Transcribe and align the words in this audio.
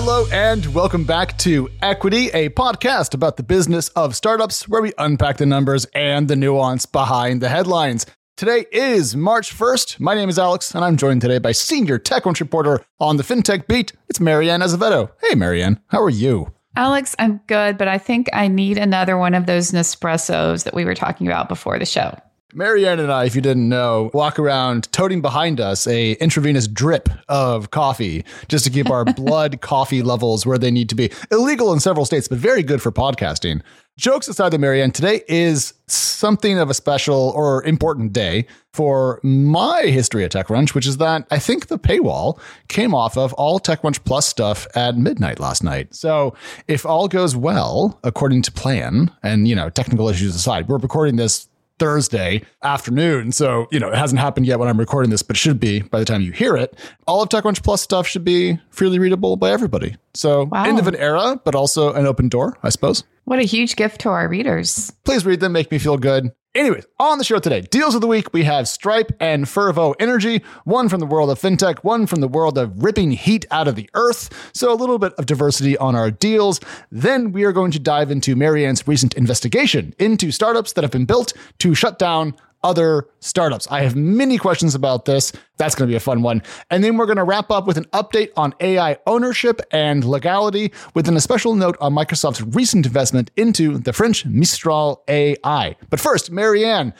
Hello, 0.00 0.26
and 0.30 0.64
welcome 0.74 1.02
back 1.02 1.36
to 1.38 1.68
Equity, 1.82 2.28
a 2.28 2.50
podcast 2.50 3.14
about 3.14 3.36
the 3.36 3.42
business 3.42 3.88
of 3.88 4.14
startups 4.14 4.68
where 4.68 4.80
we 4.80 4.92
unpack 4.96 5.38
the 5.38 5.44
numbers 5.44 5.86
and 5.86 6.28
the 6.28 6.36
nuance 6.36 6.86
behind 6.86 7.40
the 7.40 7.48
headlines. 7.48 8.06
Today 8.36 8.66
is 8.70 9.16
March 9.16 9.52
1st. 9.52 9.98
My 9.98 10.14
name 10.14 10.28
is 10.28 10.38
Alex, 10.38 10.72
and 10.72 10.84
I'm 10.84 10.96
joined 10.96 11.20
today 11.20 11.38
by 11.38 11.50
senior 11.50 11.98
TechCrunch 11.98 12.38
reporter 12.38 12.80
on 13.00 13.16
the 13.16 13.24
FinTech 13.24 13.66
beat. 13.66 13.92
It's 14.08 14.20
Mary 14.20 14.48
Ann 14.48 14.62
Azevedo. 14.62 15.10
Hey, 15.20 15.34
Mary 15.34 15.64
Ann, 15.64 15.80
how 15.88 16.00
are 16.00 16.08
you? 16.08 16.52
Alex, 16.76 17.16
I'm 17.18 17.40
good, 17.48 17.76
but 17.76 17.88
I 17.88 17.98
think 17.98 18.28
I 18.32 18.46
need 18.46 18.78
another 18.78 19.18
one 19.18 19.34
of 19.34 19.46
those 19.46 19.72
Nespressos 19.72 20.62
that 20.62 20.74
we 20.74 20.84
were 20.84 20.94
talking 20.94 21.26
about 21.26 21.48
before 21.48 21.76
the 21.76 21.84
show. 21.84 22.16
Mary 22.54 22.88
Ann 22.88 22.98
and 22.98 23.12
I, 23.12 23.26
if 23.26 23.34
you 23.34 23.42
didn't 23.42 23.68
know, 23.68 24.10
walk 24.14 24.38
around 24.38 24.90
toting 24.90 25.20
behind 25.20 25.60
us 25.60 25.86
a 25.86 26.12
intravenous 26.12 26.66
drip 26.66 27.10
of 27.28 27.70
coffee 27.70 28.24
just 28.48 28.64
to 28.64 28.70
keep 28.70 28.88
our 28.88 29.04
blood 29.16 29.60
coffee 29.60 30.00
levels 30.00 30.46
where 30.46 30.56
they 30.56 30.70
need 30.70 30.88
to 30.88 30.94
be. 30.94 31.10
Illegal 31.30 31.74
in 31.74 31.80
several 31.80 32.06
states, 32.06 32.26
but 32.26 32.38
very 32.38 32.62
good 32.62 32.80
for 32.80 32.90
podcasting. 32.90 33.60
Jokes 33.98 34.28
aside, 34.28 34.52
though, 34.52 34.58
Mary 34.58 34.80
Ann, 34.80 34.92
today 34.92 35.22
is 35.28 35.74
something 35.88 36.58
of 36.58 36.70
a 36.70 36.74
special 36.74 37.34
or 37.36 37.62
important 37.64 38.14
day 38.14 38.46
for 38.72 39.20
my 39.22 39.82
history 39.82 40.24
at 40.24 40.32
TechCrunch, 40.32 40.72
which 40.72 40.86
is 40.86 40.96
that 40.96 41.26
I 41.30 41.38
think 41.38 41.66
the 41.66 41.78
paywall 41.78 42.40
came 42.68 42.94
off 42.94 43.18
of 43.18 43.34
all 43.34 43.60
TechCrunch 43.60 44.04
Plus 44.04 44.26
stuff 44.26 44.66
at 44.74 44.96
midnight 44.96 45.38
last 45.38 45.62
night. 45.62 45.94
So 45.94 46.34
if 46.66 46.86
all 46.86 47.08
goes 47.08 47.36
well, 47.36 48.00
according 48.04 48.40
to 48.42 48.52
plan, 48.52 49.10
and 49.22 49.46
you 49.46 49.54
know, 49.54 49.68
technical 49.68 50.08
issues 50.08 50.34
aside, 50.34 50.68
we're 50.68 50.78
recording 50.78 51.16
this 51.16 51.46
Thursday 51.78 52.42
afternoon. 52.62 53.32
So, 53.32 53.66
you 53.70 53.80
know, 53.80 53.88
it 53.88 53.96
hasn't 53.96 54.20
happened 54.20 54.46
yet 54.46 54.58
when 54.58 54.68
I'm 54.68 54.78
recording 54.78 55.10
this, 55.10 55.22
but 55.22 55.36
it 55.36 55.38
should 55.38 55.60
be 55.60 55.80
by 55.80 55.98
the 55.98 56.04
time 56.04 56.22
you 56.22 56.32
hear 56.32 56.56
it. 56.56 56.78
All 57.06 57.22
of 57.22 57.28
TechCrunch 57.28 57.62
Plus 57.62 57.82
stuff 57.82 58.06
should 58.06 58.24
be 58.24 58.58
freely 58.70 58.98
readable 58.98 59.36
by 59.36 59.50
everybody. 59.50 59.96
So, 60.14 60.44
wow. 60.44 60.64
end 60.64 60.78
of 60.78 60.86
an 60.86 60.96
era, 60.96 61.40
but 61.44 61.54
also 61.54 61.92
an 61.92 62.06
open 62.06 62.28
door, 62.28 62.58
I 62.62 62.70
suppose. 62.70 63.04
What 63.24 63.38
a 63.38 63.42
huge 63.42 63.76
gift 63.76 64.00
to 64.02 64.08
our 64.08 64.28
readers. 64.28 64.90
Please 65.04 65.26
read 65.26 65.40
them, 65.40 65.52
make 65.52 65.70
me 65.70 65.78
feel 65.78 65.98
good. 65.98 66.32
Anyways, 66.54 66.86
on 66.98 67.18
the 67.18 67.24
show 67.24 67.38
today, 67.38 67.60
deals 67.60 67.94
of 67.94 68.00
the 68.00 68.06
week, 68.06 68.32
we 68.32 68.44
have 68.44 68.66
Stripe 68.66 69.12
and 69.20 69.44
Fervo 69.44 69.94
Energy, 70.00 70.42
one 70.64 70.88
from 70.88 70.98
the 70.98 71.06
world 71.06 71.28
of 71.28 71.38
fintech, 71.38 71.84
one 71.84 72.06
from 72.06 72.22
the 72.22 72.26
world 72.26 72.56
of 72.56 72.82
ripping 72.82 73.10
heat 73.10 73.44
out 73.50 73.68
of 73.68 73.76
the 73.76 73.88
earth. 73.92 74.50
So 74.54 74.72
a 74.72 74.74
little 74.74 74.98
bit 74.98 75.12
of 75.14 75.26
diversity 75.26 75.76
on 75.76 75.94
our 75.94 76.10
deals. 76.10 76.58
Then 76.90 77.32
we 77.32 77.44
are 77.44 77.52
going 77.52 77.70
to 77.72 77.78
dive 77.78 78.10
into 78.10 78.34
Mary 78.34 78.64
Ann's 78.64 78.88
recent 78.88 79.12
investigation 79.12 79.94
into 79.98 80.32
startups 80.32 80.72
that 80.72 80.84
have 80.84 80.90
been 80.90 81.04
built 81.04 81.34
to 81.58 81.74
shut 81.74 81.98
down 81.98 82.34
other 82.62 83.08
startups. 83.20 83.66
I 83.70 83.82
have 83.82 83.96
many 83.96 84.38
questions 84.38 84.74
about 84.74 85.04
this. 85.04 85.32
That's 85.56 85.74
going 85.74 85.88
to 85.88 85.92
be 85.92 85.96
a 85.96 86.00
fun 86.00 86.22
one. 86.22 86.42
And 86.70 86.82
then 86.82 86.96
we're 86.96 87.06
going 87.06 87.18
to 87.18 87.24
wrap 87.24 87.50
up 87.50 87.66
with 87.66 87.76
an 87.76 87.84
update 87.86 88.30
on 88.36 88.54
AI 88.60 88.98
ownership 89.06 89.60
and 89.70 90.04
legality, 90.04 90.72
with 90.94 91.08
a 91.08 91.20
special 91.20 91.54
note 91.54 91.76
on 91.80 91.94
Microsoft's 91.94 92.42
recent 92.42 92.86
investment 92.86 93.30
into 93.36 93.78
the 93.78 93.92
French 93.92 94.24
Mistral 94.26 95.02
AI. 95.08 95.76
But 95.90 96.00
first, 96.00 96.30
Mary 96.30 96.64
Ann, 96.64 96.94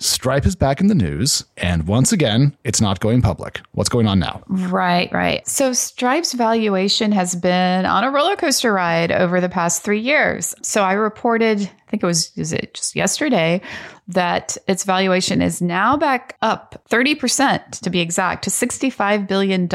Stripe 0.00 0.46
is 0.46 0.54
back 0.54 0.80
in 0.80 0.86
the 0.86 0.94
news, 0.94 1.44
and 1.56 1.88
once 1.88 2.12
again, 2.12 2.56
it's 2.62 2.80
not 2.80 3.00
going 3.00 3.20
public. 3.20 3.60
What's 3.72 3.88
going 3.88 4.06
on 4.06 4.20
now? 4.20 4.44
Right, 4.46 5.12
right. 5.12 5.46
So 5.48 5.72
Stripe's 5.72 6.34
valuation 6.34 7.10
has 7.10 7.34
been 7.34 7.84
on 7.84 8.04
a 8.04 8.10
roller 8.12 8.36
coaster 8.36 8.72
ride 8.72 9.10
over 9.10 9.40
the 9.40 9.48
past 9.48 9.82
three 9.82 9.98
years. 9.98 10.54
So 10.62 10.84
I 10.84 10.92
reported, 10.92 11.62
I 11.62 11.90
think 11.90 12.04
it 12.04 12.06
was, 12.06 12.30
is 12.36 12.52
it 12.52 12.74
just 12.74 12.94
yesterday, 12.94 13.60
that 14.06 14.56
its 14.68 14.84
valuation 14.84 15.42
is 15.42 15.60
now 15.60 15.96
back 15.96 16.36
up 16.42 16.80
30% 16.88 17.80
to 17.80 17.90
be 17.90 17.98
exact 17.98 18.44
to 18.44 18.50
$65 18.50 19.26
billion 19.26 19.68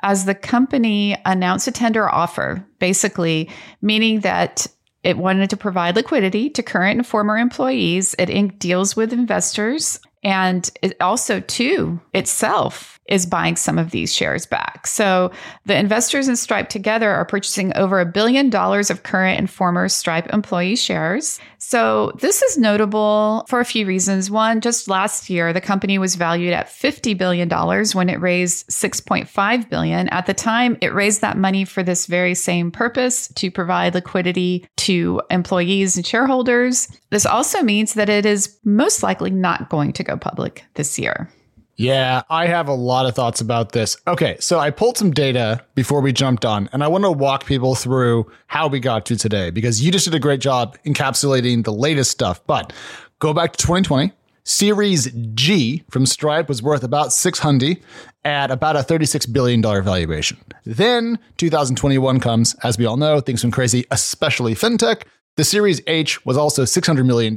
as 0.00 0.24
the 0.24 0.34
company 0.34 1.16
announced 1.24 1.68
a 1.68 1.72
tender 1.72 2.08
offer, 2.08 2.66
basically 2.80 3.48
meaning 3.82 4.18
that 4.20 4.66
it 5.08 5.16
wanted 5.16 5.48
to 5.48 5.56
provide 5.56 5.96
liquidity 5.96 6.50
to 6.50 6.62
current 6.62 6.98
and 6.98 7.06
former 7.06 7.38
employees. 7.38 8.14
It 8.18 8.58
deals 8.58 8.94
with 8.94 9.10
investors 9.10 10.00
and 10.22 10.70
it 10.82 11.00
also 11.00 11.40
too 11.40 11.98
itself 12.12 12.97
is 13.08 13.26
buying 13.26 13.56
some 13.56 13.78
of 13.78 13.90
these 13.90 14.14
shares 14.14 14.46
back. 14.46 14.86
So 14.86 15.32
the 15.66 15.76
investors 15.76 16.28
in 16.28 16.36
Stripe 16.36 16.68
together 16.68 17.10
are 17.10 17.24
purchasing 17.24 17.74
over 17.76 18.00
a 18.00 18.06
billion 18.06 18.50
dollars 18.50 18.90
of 18.90 19.02
current 19.02 19.38
and 19.38 19.50
former 19.50 19.88
Stripe 19.88 20.28
employee 20.32 20.76
shares. 20.76 21.40
So 21.58 22.12
this 22.20 22.42
is 22.42 22.58
notable 22.58 23.44
for 23.48 23.60
a 23.60 23.64
few 23.64 23.86
reasons. 23.86 24.30
One, 24.30 24.60
just 24.60 24.88
last 24.88 25.28
year, 25.28 25.52
the 25.52 25.60
company 25.60 25.98
was 25.98 26.14
valued 26.14 26.52
at 26.52 26.68
$50 26.68 27.16
billion 27.18 27.48
when 27.48 28.08
it 28.08 28.20
raised 28.20 28.68
6.5 28.68 29.68
billion. 29.68 30.08
At 30.08 30.26
the 30.26 30.34
time, 30.34 30.76
it 30.80 30.94
raised 30.94 31.20
that 31.22 31.36
money 31.36 31.64
for 31.64 31.82
this 31.82 32.06
very 32.06 32.34
same 32.34 32.70
purpose 32.70 33.28
to 33.28 33.50
provide 33.50 33.94
liquidity 33.94 34.66
to 34.76 35.20
employees 35.30 35.96
and 35.96 36.06
shareholders. 36.06 36.88
This 37.10 37.26
also 37.26 37.62
means 37.62 37.94
that 37.94 38.08
it 38.08 38.24
is 38.24 38.58
most 38.64 39.02
likely 39.02 39.30
not 39.30 39.68
going 39.68 39.92
to 39.94 40.04
go 40.04 40.16
public 40.16 40.64
this 40.74 40.98
year. 40.98 41.28
Yeah, 41.78 42.22
I 42.28 42.46
have 42.46 42.66
a 42.66 42.74
lot 42.74 43.06
of 43.06 43.14
thoughts 43.14 43.40
about 43.40 43.70
this. 43.70 43.96
Okay, 44.08 44.36
so 44.40 44.58
I 44.58 44.70
pulled 44.70 44.98
some 44.98 45.12
data 45.12 45.64
before 45.76 46.00
we 46.00 46.12
jumped 46.12 46.44
on, 46.44 46.68
and 46.72 46.82
I 46.82 46.88
want 46.88 47.04
to 47.04 47.12
walk 47.12 47.46
people 47.46 47.76
through 47.76 48.28
how 48.48 48.66
we 48.66 48.80
got 48.80 49.06
to 49.06 49.16
today 49.16 49.50
because 49.50 49.80
you 49.80 49.92
just 49.92 50.04
did 50.04 50.14
a 50.14 50.18
great 50.18 50.40
job 50.40 50.76
encapsulating 50.84 51.64
the 51.64 51.72
latest 51.72 52.10
stuff. 52.10 52.44
But 52.48 52.72
go 53.20 53.32
back 53.32 53.52
to 53.52 53.58
2020. 53.58 54.12
Series 54.42 55.12
G 55.34 55.84
from 55.88 56.04
Stripe 56.04 56.48
was 56.48 56.62
worth 56.62 56.82
about 56.82 57.12
600 57.12 57.78
at 58.24 58.50
about 58.50 58.74
a 58.74 58.80
$36 58.80 59.32
billion 59.32 59.62
valuation. 59.62 60.38
Then 60.64 61.18
2021 61.36 62.18
comes, 62.18 62.54
as 62.64 62.76
we 62.76 62.86
all 62.86 62.96
know, 62.96 63.20
things 63.20 63.44
went 63.44 63.54
crazy, 63.54 63.84
especially 63.92 64.54
fintech. 64.54 65.02
The 65.38 65.44
Series 65.44 65.80
H 65.86 66.26
was 66.26 66.36
also 66.36 66.64
$600 66.64 67.06
million, 67.06 67.32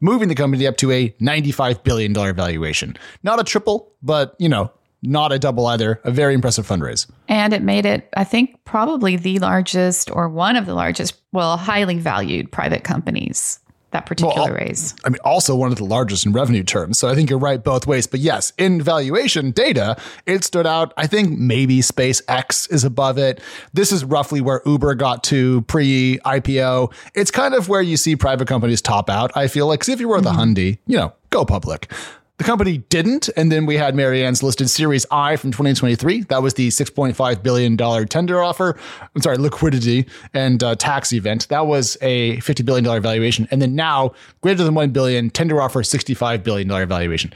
moving 0.00 0.26
the 0.26 0.34
company 0.34 0.66
up 0.66 0.76
to 0.78 0.90
a 0.90 1.10
$95 1.20 1.84
billion 1.84 2.12
valuation. 2.12 2.96
Not 3.22 3.38
a 3.38 3.44
triple, 3.44 3.92
but, 4.02 4.34
you 4.40 4.48
know, 4.48 4.72
not 5.02 5.30
a 5.30 5.38
double 5.38 5.64
either. 5.68 6.00
A 6.02 6.10
very 6.10 6.34
impressive 6.34 6.66
fundraise. 6.66 7.08
And 7.28 7.52
it 7.52 7.62
made 7.62 7.86
it, 7.86 8.08
I 8.16 8.24
think, 8.24 8.64
probably 8.64 9.14
the 9.14 9.38
largest 9.38 10.10
or 10.10 10.28
one 10.28 10.56
of 10.56 10.66
the 10.66 10.74
largest, 10.74 11.14
well, 11.30 11.56
highly 11.56 12.00
valued 12.00 12.50
private 12.50 12.82
companies 12.82 13.60
that 13.90 14.04
particular 14.04 14.34
well, 14.34 14.52
raise. 14.52 14.94
I 15.04 15.08
mean, 15.08 15.18
also 15.24 15.54
one 15.54 15.72
of 15.72 15.78
the 15.78 15.84
largest 15.84 16.26
in 16.26 16.32
revenue 16.32 16.62
terms. 16.62 16.98
So 16.98 17.08
I 17.08 17.14
think 17.14 17.30
you're 17.30 17.38
right 17.38 17.62
both 17.62 17.86
ways. 17.86 18.06
But 18.06 18.20
yes, 18.20 18.52
in 18.58 18.82
valuation 18.82 19.50
data, 19.50 19.96
it 20.26 20.44
stood 20.44 20.66
out. 20.66 20.92
I 20.96 21.06
think 21.06 21.38
maybe 21.38 21.78
SpaceX 21.78 22.70
is 22.70 22.84
above 22.84 23.16
it. 23.16 23.40
This 23.72 23.90
is 23.90 24.04
roughly 24.04 24.40
where 24.40 24.60
Uber 24.66 24.94
got 24.94 25.24
to 25.24 25.62
pre 25.62 26.18
IPO. 26.24 26.92
It's 27.14 27.30
kind 27.30 27.54
of 27.54 27.68
where 27.68 27.82
you 27.82 27.96
see 27.96 28.14
private 28.14 28.46
companies 28.46 28.82
top 28.82 29.08
out. 29.08 29.30
I 29.34 29.48
feel 29.48 29.66
like, 29.66 29.88
if 29.88 30.00
you 30.00 30.08
were 30.08 30.20
the 30.20 30.30
mm-hmm. 30.30 30.40
hundy, 30.40 30.78
you 30.86 30.98
know, 30.98 31.14
go 31.30 31.46
public. 31.46 31.90
The 32.38 32.44
company 32.44 32.78
didn't. 32.78 33.28
And 33.36 33.50
then 33.50 33.66
we 33.66 33.76
had 33.76 33.94
Mary 33.94 34.24
Ann's 34.24 34.42
listed 34.42 34.70
Series 34.70 35.04
I 35.10 35.36
from 35.36 35.50
2023. 35.50 36.22
That 36.22 36.40
was 36.40 36.54
the 36.54 36.68
$6.5 36.68 37.42
billion 37.42 37.76
tender 38.06 38.42
offer. 38.42 38.78
I'm 39.14 39.22
sorry, 39.22 39.38
liquidity 39.38 40.06
and 40.32 40.62
uh, 40.62 40.76
tax 40.76 41.12
event. 41.12 41.48
That 41.48 41.66
was 41.66 41.98
a 42.00 42.36
$50 42.38 42.64
billion 42.64 43.02
valuation. 43.02 43.48
And 43.50 43.60
then 43.60 43.74
now, 43.74 44.14
greater 44.40 44.62
than 44.62 44.74
1 44.74 44.90
billion, 44.90 45.30
tender 45.30 45.60
offer, 45.60 45.82
$65 45.82 46.44
billion 46.44 46.68
valuation. 46.88 47.32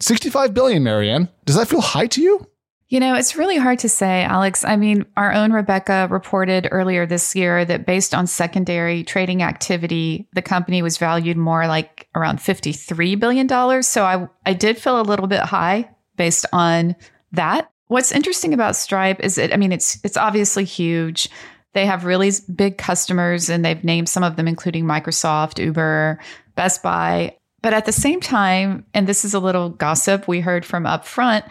65 0.00 0.54
billion, 0.54 0.82
Mary 0.82 1.10
Ann. 1.10 1.28
Does 1.44 1.56
that 1.56 1.68
feel 1.68 1.82
high 1.82 2.06
to 2.06 2.22
you? 2.22 2.46
You 2.88 3.00
know, 3.00 3.16
it's 3.16 3.36
really 3.36 3.58
hard 3.58 3.80
to 3.80 3.88
say, 3.88 4.24
Alex. 4.24 4.64
I 4.64 4.76
mean, 4.76 5.04
our 5.14 5.30
own 5.32 5.52
Rebecca 5.52 6.08
reported 6.10 6.68
earlier 6.70 7.04
this 7.04 7.36
year 7.36 7.62
that 7.66 7.84
based 7.84 8.14
on 8.14 8.26
secondary 8.26 9.04
trading 9.04 9.42
activity, 9.42 10.26
the 10.32 10.40
company 10.40 10.80
was 10.80 10.96
valued 10.96 11.36
more 11.36 11.66
like 11.66 12.08
around 12.14 12.38
$53 12.38 13.20
billion. 13.20 13.82
So 13.82 14.04
I, 14.04 14.26
I 14.46 14.54
did 14.54 14.78
feel 14.78 14.98
a 14.98 15.02
little 15.02 15.26
bit 15.26 15.40
high 15.40 15.90
based 16.16 16.46
on 16.50 16.96
that. 17.32 17.70
What's 17.88 18.10
interesting 18.10 18.54
about 18.54 18.74
Stripe 18.74 19.20
is 19.20 19.34
that, 19.34 19.52
I 19.52 19.58
mean, 19.58 19.72
it's, 19.72 19.98
it's 20.02 20.16
obviously 20.16 20.64
huge. 20.64 21.28
They 21.74 21.84
have 21.84 22.06
really 22.06 22.32
big 22.54 22.78
customers 22.78 23.50
and 23.50 23.66
they've 23.66 23.84
named 23.84 24.08
some 24.08 24.22
of 24.22 24.36
them, 24.36 24.48
including 24.48 24.86
Microsoft, 24.86 25.62
Uber, 25.62 26.18
Best 26.54 26.82
Buy. 26.82 27.36
But 27.60 27.74
at 27.74 27.84
the 27.84 27.92
same 27.92 28.20
time, 28.20 28.86
and 28.94 29.06
this 29.06 29.26
is 29.26 29.34
a 29.34 29.40
little 29.40 29.68
gossip 29.68 30.26
we 30.26 30.40
heard 30.40 30.64
from 30.64 30.84
upfront, 30.84 31.46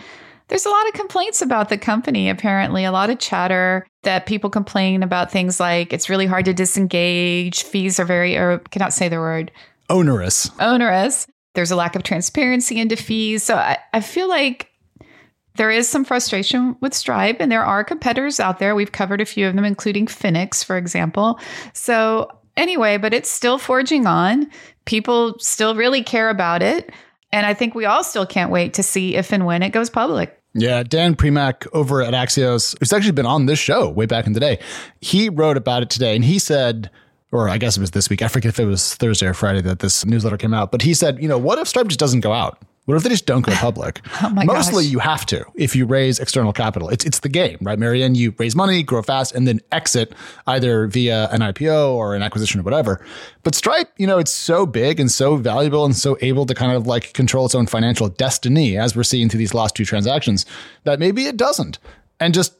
there's 0.47 0.65
a 0.65 0.69
lot 0.69 0.87
of 0.87 0.93
complaints 0.93 1.41
about 1.41 1.69
the 1.69 1.77
company, 1.77 2.29
apparently, 2.29 2.85
a 2.85 2.91
lot 2.91 3.09
of 3.09 3.19
chatter 3.19 3.85
that 4.03 4.25
people 4.25 4.49
complain 4.49 5.03
about 5.03 5.31
things 5.31 5.59
like 5.59 5.91
it's 5.91 6.09
really 6.09 6.25
hard 6.25 6.45
to 6.45 6.53
disengage, 6.53 7.63
fees 7.63 7.99
are 7.99 8.05
very, 8.05 8.37
or 8.37 8.59
cannot 8.71 8.93
say 8.93 9.09
the 9.09 9.19
word 9.19 9.51
onerous. 9.89 10.49
Onerous. 10.59 11.27
There's 11.53 11.71
a 11.71 11.75
lack 11.75 11.95
of 11.95 12.03
transparency 12.03 12.79
into 12.79 12.95
fees. 12.95 13.43
So 13.43 13.55
I, 13.55 13.77
I 13.93 14.01
feel 14.01 14.29
like 14.29 14.69
there 15.55 15.71
is 15.71 15.89
some 15.89 16.05
frustration 16.05 16.77
with 16.81 16.93
Stripe, 16.93 17.37
and 17.39 17.51
there 17.51 17.65
are 17.65 17.83
competitors 17.83 18.39
out 18.39 18.59
there. 18.59 18.75
We've 18.75 18.91
covered 18.91 19.21
a 19.21 19.25
few 19.25 19.47
of 19.47 19.55
them, 19.55 19.65
including 19.65 20.05
Finix, 20.05 20.63
for 20.63 20.77
example. 20.77 21.39
So, 21.73 22.29
anyway, 22.55 22.97
but 22.97 23.13
it's 23.13 23.29
still 23.29 23.57
forging 23.57 24.05
on. 24.05 24.49
People 24.85 25.37
still 25.39 25.75
really 25.75 26.03
care 26.03 26.29
about 26.29 26.61
it. 26.61 26.91
And 27.31 27.45
I 27.45 27.53
think 27.53 27.75
we 27.75 27.85
all 27.85 28.03
still 28.03 28.25
can't 28.25 28.51
wait 28.51 28.73
to 28.75 28.83
see 28.83 29.15
if 29.15 29.31
and 29.31 29.45
when 29.45 29.63
it 29.63 29.69
goes 29.69 29.89
public. 29.89 30.41
Yeah, 30.53 30.83
Dan 30.83 31.15
Primack 31.15 31.67
over 31.73 32.01
at 32.01 32.13
Axios, 32.13 32.77
who's 32.79 32.91
actually 32.91 33.11
been 33.11 33.25
on 33.25 33.45
this 33.45 33.59
show 33.59 33.89
way 33.89 34.05
back 34.05 34.25
in 34.25 34.33
the 34.33 34.39
day, 34.39 34.59
he 35.01 35.29
wrote 35.29 35.57
about 35.57 35.83
it 35.83 35.89
today 35.89 36.15
and 36.15 36.25
he 36.25 36.39
said, 36.39 36.89
or 37.31 37.49
I 37.49 37.57
guess 37.57 37.77
it 37.77 37.81
was 37.81 37.91
this 37.91 38.09
week. 38.09 38.21
I 38.21 38.27
forget 38.27 38.49
if 38.49 38.59
it 38.59 38.65
was 38.65 38.95
Thursday 38.95 39.27
or 39.27 39.33
Friday 39.33 39.61
that 39.61 39.79
this 39.79 40.05
newsletter 40.05 40.37
came 40.37 40.53
out, 40.53 40.71
but 40.71 40.81
he 40.81 40.93
said, 40.93 41.21
you 41.21 41.27
know, 41.27 41.37
what 41.37 41.59
if 41.59 41.67
Stripe 41.67 41.87
just 41.87 41.99
doesn't 41.99 42.21
go 42.21 42.31
out? 42.31 42.61
What 42.87 42.95
if 42.95 43.03
they 43.03 43.09
just 43.09 43.25
don't 43.25 43.41
go 43.41 43.51
public? 43.55 44.01
oh 44.23 44.29
Mostly 44.45 44.85
gosh. 44.85 44.91
you 44.93 44.99
have 44.99 45.25
to 45.27 45.45
if 45.55 45.75
you 45.75 45.85
raise 45.85 46.19
external 46.19 46.53
capital. 46.53 46.87
It's 46.87 47.05
it's 47.05 47.19
the 47.19 47.27
game, 47.29 47.57
right, 47.61 47.77
Mary 47.77 48.01
Ann? 48.01 48.15
You 48.15 48.33
raise 48.37 48.55
money, 48.55 48.81
grow 48.81 49.01
fast, 49.01 49.35
and 49.35 49.45
then 49.45 49.59
exit 49.73 50.13
either 50.47 50.87
via 50.87 51.27
an 51.31 51.41
IPO 51.41 51.91
or 51.93 52.15
an 52.15 52.23
acquisition 52.23 52.61
or 52.61 52.63
whatever. 52.63 53.05
But 53.43 53.55
Stripe, 53.55 53.91
you 53.97 54.07
know, 54.07 54.17
it's 54.19 54.31
so 54.31 54.65
big 54.65 55.01
and 55.01 55.11
so 55.11 55.35
valuable 55.35 55.83
and 55.83 55.95
so 55.95 56.17
able 56.21 56.45
to 56.45 56.55
kind 56.55 56.71
of 56.71 56.87
like 56.87 57.11
control 57.13 57.45
its 57.45 57.55
own 57.55 57.67
financial 57.67 58.07
destiny, 58.07 58.77
as 58.77 58.95
we're 58.95 59.03
seeing 59.03 59.27
through 59.27 59.39
these 59.39 59.53
last 59.53 59.75
two 59.75 59.83
transactions, 59.85 60.45
that 60.85 60.97
maybe 60.97 61.25
it 61.25 61.35
doesn't 61.35 61.79
and 62.21 62.33
just 62.33 62.53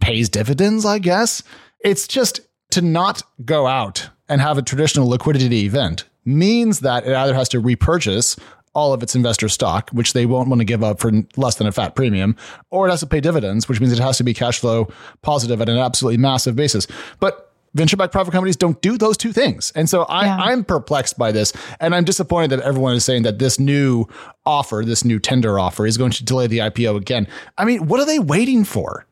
pays 0.00 0.28
dividends, 0.28 0.84
I 0.84 0.98
guess. 0.98 1.44
It's 1.78 2.08
just 2.08 2.40
to 2.70 2.82
not 2.82 3.22
go 3.44 3.68
out 3.68 4.10
and 4.28 4.40
have 4.40 4.58
a 4.58 4.62
traditional 4.62 5.08
liquidity 5.08 5.64
event 5.64 6.04
means 6.24 6.80
that 6.80 7.06
it 7.06 7.14
either 7.14 7.34
has 7.34 7.48
to 7.50 7.60
repurchase 7.60 8.36
all 8.74 8.92
of 8.92 9.02
its 9.02 9.14
investor 9.14 9.48
stock, 9.48 9.90
which 9.90 10.12
they 10.12 10.26
won't 10.26 10.48
want 10.48 10.60
to 10.60 10.64
give 10.64 10.82
up 10.84 11.00
for 11.00 11.10
less 11.36 11.56
than 11.56 11.66
a 11.66 11.72
fat 11.72 11.94
premium, 11.94 12.36
or 12.70 12.86
it 12.86 12.90
has 12.90 13.00
to 13.00 13.06
pay 13.06 13.20
dividends, 13.20 13.68
which 13.68 13.80
means 13.80 13.92
it 13.92 13.98
has 13.98 14.16
to 14.18 14.24
be 14.24 14.32
cash 14.34 14.58
flow 14.58 14.88
positive 15.22 15.60
at 15.60 15.68
an 15.68 15.76
absolutely 15.78 16.18
massive 16.18 16.54
basis. 16.54 16.86
But 17.18 17.52
venture 17.74 17.96
backed 17.96 18.12
private 18.12 18.32
companies 18.32 18.56
don't 18.56 18.80
do 18.82 18.98
those 18.98 19.16
two 19.16 19.32
things. 19.32 19.72
And 19.74 19.88
so 19.88 20.02
I, 20.04 20.26
Yeah. 20.26 20.36
I'm 20.36 20.64
perplexed 20.64 21.18
by 21.18 21.32
this. 21.32 21.52
And 21.80 21.94
I'm 21.94 22.04
disappointed 22.04 22.50
that 22.50 22.60
everyone 22.60 22.94
is 22.94 23.04
saying 23.04 23.22
that 23.22 23.38
this 23.38 23.58
new 23.58 24.06
offer, 24.46 24.82
this 24.84 25.04
new 25.04 25.18
tender 25.18 25.58
offer, 25.58 25.86
is 25.86 25.96
going 25.96 26.10
to 26.12 26.24
delay 26.24 26.46
the 26.46 26.58
IPO 26.58 26.96
again. 26.96 27.26
I 27.58 27.64
mean, 27.64 27.86
what 27.86 28.00
are 28.00 28.06
they 28.06 28.18
waiting 28.18 28.64
for? 28.64 29.06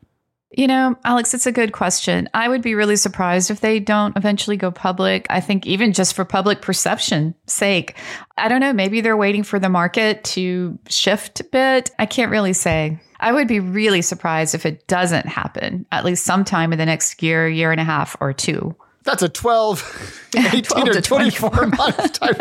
You 0.51 0.65
know, 0.65 0.95
Alex, 1.03 1.35
it's 1.35 1.45
a 1.45 1.51
good 1.51 1.73
question. 1.73 2.27
I 2.33 2.49
would 2.49 2.63
be 2.63 2.73
really 2.73 2.95
surprised 2.95 3.51
if 3.51 3.59
they 3.59 3.79
don't 3.79 4.17
eventually 4.17 4.57
go 4.57 4.71
public. 4.71 5.27
I 5.29 5.41
think 5.41 5.67
even 5.67 5.93
just 5.93 6.15
for 6.15 6.25
public 6.25 6.61
perception 6.61 7.35
sake, 7.45 7.95
I 8.35 8.47
don't 8.47 8.59
know, 8.59 8.73
maybe 8.73 9.01
they're 9.01 9.15
waiting 9.15 9.43
for 9.43 9.59
the 9.59 9.69
market 9.69 10.23
to 10.25 10.79
shift 10.87 11.39
a 11.39 11.43
bit. 11.43 11.91
I 11.99 12.07
can't 12.07 12.31
really 12.31 12.53
say. 12.53 12.99
I 13.19 13.31
would 13.31 13.47
be 13.47 13.59
really 13.59 14.01
surprised 14.01 14.55
if 14.55 14.65
it 14.65 14.87
doesn't 14.87 15.27
happen 15.27 15.85
at 15.91 16.03
least 16.03 16.25
sometime 16.25 16.71
in 16.73 16.79
the 16.79 16.85
next 16.85 17.21
year, 17.21 17.47
year 17.47 17.71
and 17.71 17.79
a 17.79 17.83
half 17.83 18.17
or 18.19 18.33
two. 18.33 18.75
That's 19.03 19.21
a 19.21 19.29
12, 19.29 20.29
18, 20.35 20.63
12 20.63 20.87
or 20.87 20.93
to 20.93 21.01
24 21.01 21.67
month 21.67 22.13
time. 22.13 22.35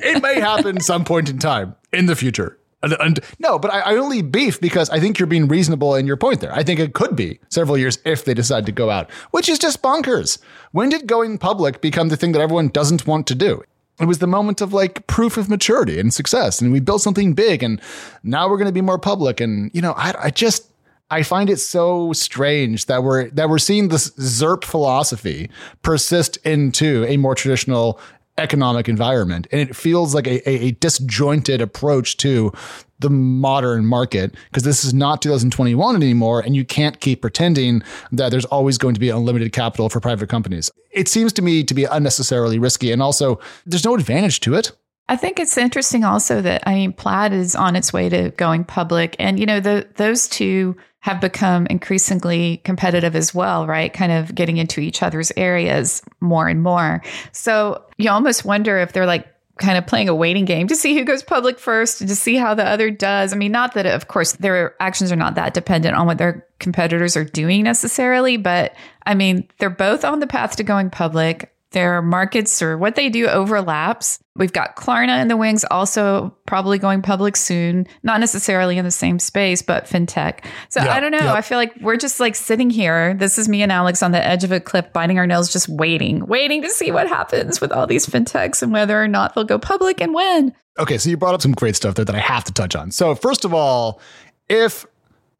It 0.00 0.22
may 0.22 0.40
happen 0.40 0.80
some 0.80 1.04
point 1.04 1.30
in 1.30 1.38
time 1.38 1.76
in 1.92 2.06
the 2.06 2.16
future. 2.16 2.58
And, 2.84 2.96
and- 3.00 3.20
no, 3.38 3.58
but 3.58 3.72
I, 3.72 3.80
I 3.80 3.96
only 3.96 4.22
beef 4.22 4.60
because 4.60 4.90
I 4.90 5.00
think 5.00 5.18
you're 5.18 5.26
being 5.26 5.48
reasonable 5.48 5.94
in 5.94 6.06
your 6.06 6.16
point 6.16 6.40
there. 6.40 6.52
I 6.52 6.62
think 6.62 6.80
it 6.80 6.94
could 6.94 7.16
be 7.16 7.40
several 7.48 7.78
years 7.78 7.98
if 8.04 8.24
they 8.24 8.34
decide 8.34 8.66
to 8.66 8.72
go 8.72 8.90
out, 8.90 9.10
which 9.30 9.48
is 9.48 9.58
just 9.58 9.82
bonkers. 9.82 10.38
When 10.72 10.88
did 10.88 11.06
going 11.06 11.38
public 11.38 11.80
become 11.80 12.08
the 12.08 12.16
thing 12.16 12.32
that 12.32 12.40
everyone 12.40 12.68
doesn't 12.68 13.06
want 13.06 13.26
to 13.28 13.34
do? 13.34 13.62
It 14.00 14.06
was 14.06 14.18
the 14.18 14.26
moment 14.26 14.60
of 14.60 14.72
like 14.72 15.06
proof 15.06 15.36
of 15.36 15.48
maturity 15.48 16.00
and 16.00 16.12
success. 16.12 16.60
And 16.60 16.72
we 16.72 16.80
built 16.80 17.00
something 17.00 17.32
big 17.32 17.62
and 17.62 17.80
now 18.22 18.48
we're 18.48 18.56
going 18.56 18.66
to 18.66 18.72
be 18.72 18.80
more 18.80 18.98
public. 18.98 19.40
And, 19.40 19.70
you 19.72 19.80
know, 19.80 19.92
I, 19.96 20.14
I 20.18 20.30
just, 20.30 20.68
I 21.10 21.22
find 21.22 21.48
it 21.48 21.58
so 21.58 22.12
strange 22.12 22.86
that 22.86 23.04
we're 23.04 23.28
that 23.30 23.48
we're 23.48 23.58
seeing 23.58 23.88
this 23.88 24.10
ZERP 24.12 24.64
philosophy 24.64 25.50
persist 25.82 26.38
into 26.38 27.04
a 27.06 27.18
more 27.18 27.34
traditional 27.34 28.00
economic 28.38 28.88
environment, 28.88 29.46
and 29.52 29.60
it 29.60 29.76
feels 29.76 30.14
like 30.14 30.26
a, 30.26 30.48
a, 30.48 30.66
a 30.66 30.70
disjointed 30.72 31.60
approach 31.60 32.16
to 32.18 32.52
the 32.98 33.10
modern 33.10 33.84
market 33.84 34.34
because 34.46 34.62
this 34.62 34.84
is 34.84 34.94
not 34.94 35.22
2021 35.22 35.96
anymore, 35.96 36.40
and 36.40 36.56
you 36.56 36.64
can't 36.64 37.00
keep 37.00 37.20
pretending 37.20 37.82
that 38.12 38.30
there's 38.30 38.44
always 38.46 38.78
going 38.78 38.94
to 38.94 39.00
be 39.00 39.10
unlimited 39.10 39.52
capital 39.52 39.88
for 39.88 40.00
private 40.00 40.28
companies. 40.28 40.70
It 40.90 41.08
seems 41.08 41.32
to 41.34 41.42
me 41.42 41.64
to 41.64 41.74
be 41.74 41.84
unnecessarily 41.84 42.58
risky, 42.58 42.92
and 42.92 43.02
also 43.02 43.40
there's 43.66 43.84
no 43.84 43.94
advantage 43.94 44.40
to 44.40 44.54
it. 44.54 44.72
I 45.08 45.16
think 45.16 45.38
it's 45.38 45.58
interesting 45.58 46.04
also 46.04 46.40
that 46.40 46.62
I 46.66 46.74
mean 46.74 46.92
Plaid 46.92 47.32
is 47.32 47.54
on 47.54 47.76
its 47.76 47.92
way 47.92 48.08
to 48.08 48.30
going 48.30 48.64
public 48.64 49.16
and 49.18 49.38
you 49.38 49.46
know 49.46 49.60
the 49.60 49.86
those 49.96 50.28
two 50.28 50.76
have 51.00 51.20
become 51.20 51.66
increasingly 51.66 52.62
competitive 52.64 53.14
as 53.14 53.34
well, 53.34 53.66
right? 53.66 53.92
Kind 53.92 54.10
of 54.10 54.34
getting 54.34 54.56
into 54.56 54.80
each 54.80 55.02
other's 55.02 55.30
areas 55.36 56.00
more 56.20 56.48
and 56.48 56.62
more. 56.62 57.02
So 57.32 57.84
you 57.98 58.10
almost 58.10 58.46
wonder 58.46 58.78
if 58.78 58.94
they're 58.94 59.04
like 59.04 59.28
kind 59.58 59.76
of 59.76 59.86
playing 59.86 60.08
a 60.08 60.14
waiting 60.14 60.46
game 60.46 60.66
to 60.66 60.74
see 60.74 60.94
who 60.94 61.04
goes 61.04 61.22
public 61.22 61.58
first 61.58 62.00
and 62.00 62.08
to 62.08 62.16
see 62.16 62.36
how 62.36 62.54
the 62.54 62.64
other 62.64 62.90
does. 62.90 63.34
I 63.34 63.36
mean, 63.36 63.52
not 63.52 63.74
that 63.74 63.84
of 63.84 64.08
course 64.08 64.32
their 64.32 64.74
actions 64.80 65.12
are 65.12 65.16
not 65.16 65.34
that 65.34 65.52
dependent 65.52 65.94
on 65.94 66.06
what 66.06 66.16
their 66.16 66.46
competitors 66.58 67.18
are 67.18 67.24
doing 67.24 67.62
necessarily, 67.64 68.38
but 68.38 68.74
I 69.04 69.14
mean, 69.14 69.46
they're 69.58 69.68
both 69.68 70.06
on 70.06 70.20
the 70.20 70.26
path 70.26 70.56
to 70.56 70.64
going 70.64 70.88
public 70.88 71.54
their 71.72 72.00
markets 72.00 72.62
or 72.62 72.78
what 72.78 72.94
they 72.94 73.10
do 73.10 73.26
overlaps. 73.26 74.18
We've 74.36 74.52
got 74.52 74.74
Klarna 74.74 75.22
in 75.22 75.28
the 75.28 75.36
wings 75.36 75.64
also 75.70 76.36
probably 76.44 76.76
going 76.78 77.02
public 77.02 77.36
soon, 77.36 77.86
not 78.02 78.18
necessarily 78.18 78.76
in 78.78 78.84
the 78.84 78.90
same 78.90 79.20
space, 79.20 79.62
but 79.62 79.84
fintech. 79.84 80.44
So 80.70 80.82
Yeah, 80.82 80.92
I 80.92 80.98
don't 80.98 81.12
know. 81.12 81.18
yeah. 81.18 81.32
I 81.34 81.40
feel 81.40 81.56
like 81.56 81.72
we're 81.80 81.96
just 81.96 82.18
like 82.18 82.34
sitting 82.34 82.68
here. 82.68 83.14
This 83.14 83.38
is 83.38 83.48
me 83.48 83.62
and 83.62 83.70
Alex 83.70 84.02
on 84.02 84.10
the 84.10 84.24
edge 84.24 84.42
of 84.42 84.50
a 84.50 84.58
cliff, 84.58 84.92
biting 84.92 85.18
our 85.18 85.26
nails, 85.26 85.52
just 85.52 85.68
waiting, 85.68 86.26
waiting 86.26 86.62
to 86.62 86.70
see 86.70 86.90
what 86.90 87.06
happens 87.06 87.60
with 87.60 87.70
all 87.70 87.86
these 87.86 88.06
fintechs 88.06 88.60
and 88.60 88.72
whether 88.72 89.00
or 89.00 89.06
not 89.06 89.34
they'll 89.36 89.44
go 89.44 89.56
public 89.56 90.00
and 90.00 90.12
when. 90.12 90.52
Okay, 90.80 90.98
so 90.98 91.08
you 91.10 91.16
brought 91.16 91.34
up 91.34 91.42
some 91.42 91.52
great 91.52 91.76
stuff 91.76 91.94
there 91.94 92.04
that 92.04 92.16
I 92.16 92.20
have 92.20 92.42
to 92.44 92.52
touch 92.52 92.74
on. 92.74 92.90
So, 92.90 93.14
first 93.14 93.44
of 93.44 93.54
all, 93.54 94.00
if 94.48 94.84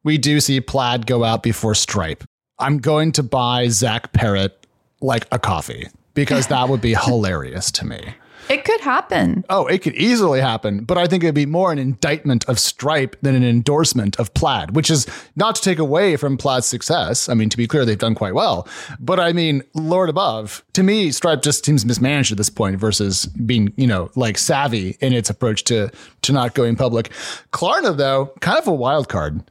we 0.05 0.19
do 0.19 0.39
see 0.39 0.61
Plaid 0.61 1.07
go 1.07 1.25
out 1.25 1.43
before 1.43 1.75
Stripe, 1.75 2.23
I'm 2.61 2.79
going 2.79 3.11
to 3.13 3.25
buy 3.25 3.67
Zach 3.67 4.13
Perret 4.13 4.67
like 5.01 5.27
a 5.33 5.41
coffee 5.41 5.89
because 6.15 6.47
that 6.47 6.69
would 6.69 6.81
be 6.81 6.95
hilarious 7.05 7.73
to 7.73 7.85
me. 7.85 8.15
It 8.49 8.65
could 8.65 8.81
happen. 8.81 9.45
Oh, 9.49 9.67
it 9.67 9.79
could 9.83 9.95
easily 9.95 10.41
happen, 10.41 10.85
but 10.85 10.99
I 10.99 11.07
think 11.07 11.25
it'd 11.25 11.35
be 11.35 11.47
more 11.47 11.73
an 11.73 11.79
indictment 11.79 12.45
of 12.49 12.59
Stripe 12.59 13.17
than 13.23 13.35
an 13.35 13.45
endorsement 13.45 14.19
of 14.19 14.33
Plaid, 14.35 14.75
which 14.75 14.91
is 14.91 15.07
not 15.37 15.55
to 15.57 15.63
take 15.63 15.79
away 15.79 16.17
from 16.17 16.37
Plaid's 16.37 16.67
success. 16.67 17.29
I 17.29 17.35
mean, 17.35 17.49
to 17.49 17.57
be 17.57 17.67
clear, 17.67 17.85
they've 17.85 17.99
done 17.99 18.15
quite 18.15 18.35
well. 18.35 18.69
But 19.01 19.21
I 19.21 19.33
mean, 19.33 19.63
Lord 19.75 20.09
above, 20.09 20.65
to 20.75 20.83
me, 20.83 21.11
Stripe 21.11 21.43
just 21.43 21.65
seems 21.65 21.85
mismanaged 21.85 22.33
at 22.33 22.39
this 22.39 22.51
point 22.51 22.77
versus 22.79 23.27
being, 23.27 23.73
you 23.77 23.87
know, 23.87 24.11
like 24.15 24.39
savvy 24.39 24.97
in 25.01 25.13
its 25.13 25.31
approach 25.31 25.65
to 25.65 25.91
to 26.23 26.33
not 26.33 26.55
going 26.55 26.77
public. 26.77 27.11
Klarna, 27.53 27.97
though, 27.97 28.33
kind 28.41 28.59
of 28.59 28.67
a 28.67 28.75
wild 28.75 29.09
card. 29.09 29.43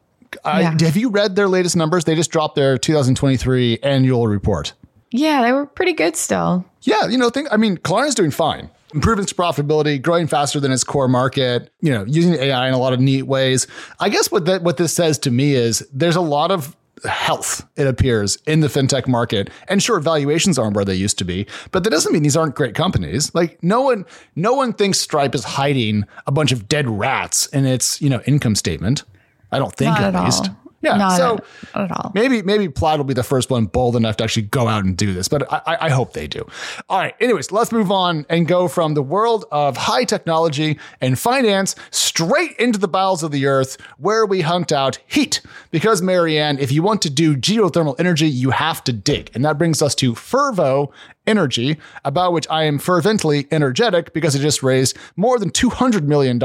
I, 0.43 0.61
Yeah. 0.61 0.77
Have 0.81 0.97
you 0.97 1.09
read 1.09 1.35
their 1.35 1.47
latest 1.47 1.75
numbers? 1.75 2.05
They 2.05 2.15
just 2.15 2.31
dropped 2.31 2.55
their 2.55 2.77
2023 2.77 3.79
annual 3.83 4.27
report. 4.27 4.73
Yeah, 5.11 5.43
they 5.43 5.51
were 5.51 5.67
pretty 5.67 5.93
good 5.93 6.15
still. 6.15 6.65
Yeah, 6.81 7.05
you 7.07 7.17
know, 7.17 7.29
think 7.29 7.47
I 7.51 7.57
mean, 7.57 7.77
Klarna's 7.77 8.15
doing 8.15 8.31
fine. 8.31 8.69
Improving 8.93 9.23
its 9.23 9.33
profitability, 9.33 10.01
growing 10.01 10.27
faster 10.27 10.59
than 10.59 10.71
its 10.71 10.83
core 10.83 11.07
market, 11.07 11.71
you 11.81 11.91
know, 11.91 12.05
using 12.07 12.33
AI 12.35 12.67
in 12.67 12.73
a 12.73 12.77
lot 12.77 12.93
of 12.93 12.99
neat 12.99 13.23
ways. 13.23 13.67
I 13.99 14.09
guess 14.09 14.31
what 14.31 14.45
that 14.45 14.63
what 14.63 14.77
this 14.77 14.93
says 14.93 15.17
to 15.19 15.31
me 15.31 15.55
is 15.55 15.87
there's 15.91 16.15
a 16.15 16.21
lot 16.21 16.51
of 16.51 16.75
health, 17.05 17.67
it 17.75 17.85
appears, 17.87 18.37
in 18.45 18.61
the 18.61 18.67
fintech 18.67 19.07
market. 19.07 19.49
And 19.67 19.83
sure, 19.83 19.99
valuations 19.99 20.57
aren't 20.57 20.75
where 20.75 20.85
they 20.85 20.95
used 20.95 21.17
to 21.17 21.25
be, 21.25 21.47
but 21.71 21.83
that 21.83 21.89
doesn't 21.89 22.13
mean 22.13 22.23
these 22.23 22.37
aren't 22.37 22.55
great 22.55 22.75
companies. 22.75 23.33
Like 23.35 23.61
no 23.63 23.81
one 23.81 24.05
no 24.35 24.53
one 24.53 24.73
thinks 24.73 24.99
Stripe 24.99 25.35
is 25.35 25.43
hiding 25.43 26.05
a 26.27 26.31
bunch 26.31 26.51
of 26.51 26.67
dead 26.69 26.87
rats 26.87 27.47
in 27.47 27.65
its, 27.65 28.01
you 28.01 28.09
know, 28.09 28.21
income 28.25 28.55
statement. 28.55 29.03
I 29.51 29.59
don't 29.59 29.75
think 29.75 29.91
Not 29.91 30.01
at, 30.01 30.15
at 30.15 30.23
least. 30.23 30.49
all. 30.49 30.57
Yeah. 30.83 30.97
Not 30.97 31.17
so 31.17 31.35
at, 31.37 31.43
not 31.75 31.91
at 31.91 31.97
all. 31.97 32.11
Maybe 32.13 32.41
maybe 32.43 32.69
Plaid 32.69 32.97
will 32.99 33.05
be 33.05 33.13
the 33.13 33.23
first 33.23 33.49
one 33.49 33.65
bold 33.65 33.95
enough 33.95 34.17
to 34.17 34.23
actually 34.23 34.43
go 34.43 34.67
out 34.67 34.83
and 34.83 34.95
do 34.95 35.13
this, 35.13 35.27
but 35.27 35.51
I, 35.51 35.61
I- 35.65 35.77
I 35.85 35.89
hope 35.89 36.13
they 36.13 36.27
do. 36.27 36.45
All 36.89 36.99
right. 36.99 37.15
Anyways, 37.19 37.51
let's 37.51 37.71
move 37.71 37.91
on 37.91 38.25
and 38.29 38.47
go 38.47 38.67
from 38.67 38.93
the 38.93 39.01
world 39.01 39.45
of 39.51 39.75
high 39.77 40.03
technology 40.03 40.77
and 41.01 41.17
finance 41.17 41.75
straight 41.91 42.55
into 42.57 42.77
the 42.77 42.87
bowels 42.87 43.23
of 43.23 43.31
the 43.31 43.45
earth, 43.47 43.77
where 43.97 44.25
we 44.25 44.41
hunt 44.41 44.71
out 44.71 44.99
heat. 45.07 45.41
Because 45.71 46.01
Mary 46.01 46.37
Ann, 46.39 46.57
if 46.59 46.71
you 46.71 46.83
want 46.83 47.01
to 47.03 47.09
do 47.09 47.35
geothermal 47.35 47.95
energy, 47.99 48.27
you 48.27 48.51
have 48.51 48.83
to 48.83 48.93
dig, 48.93 49.31
and 49.33 49.43
that 49.45 49.57
brings 49.57 49.81
us 49.81 49.95
to 49.95 50.13
Fervo 50.13 50.91
Energy, 51.25 51.77
about 52.03 52.33
which 52.33 52.47
I 52.49 52.63
am 52.63 52.79
fervently 52.79 53.47
energetic 53.51 54.13
because 54.13 54.35
it 54.35 54.39
just 54.39 54.61
raised 54.61 54.97
more 55.15 55.39
than 55.39 55.51
$200 55.51 56.03
million 56.03 56.39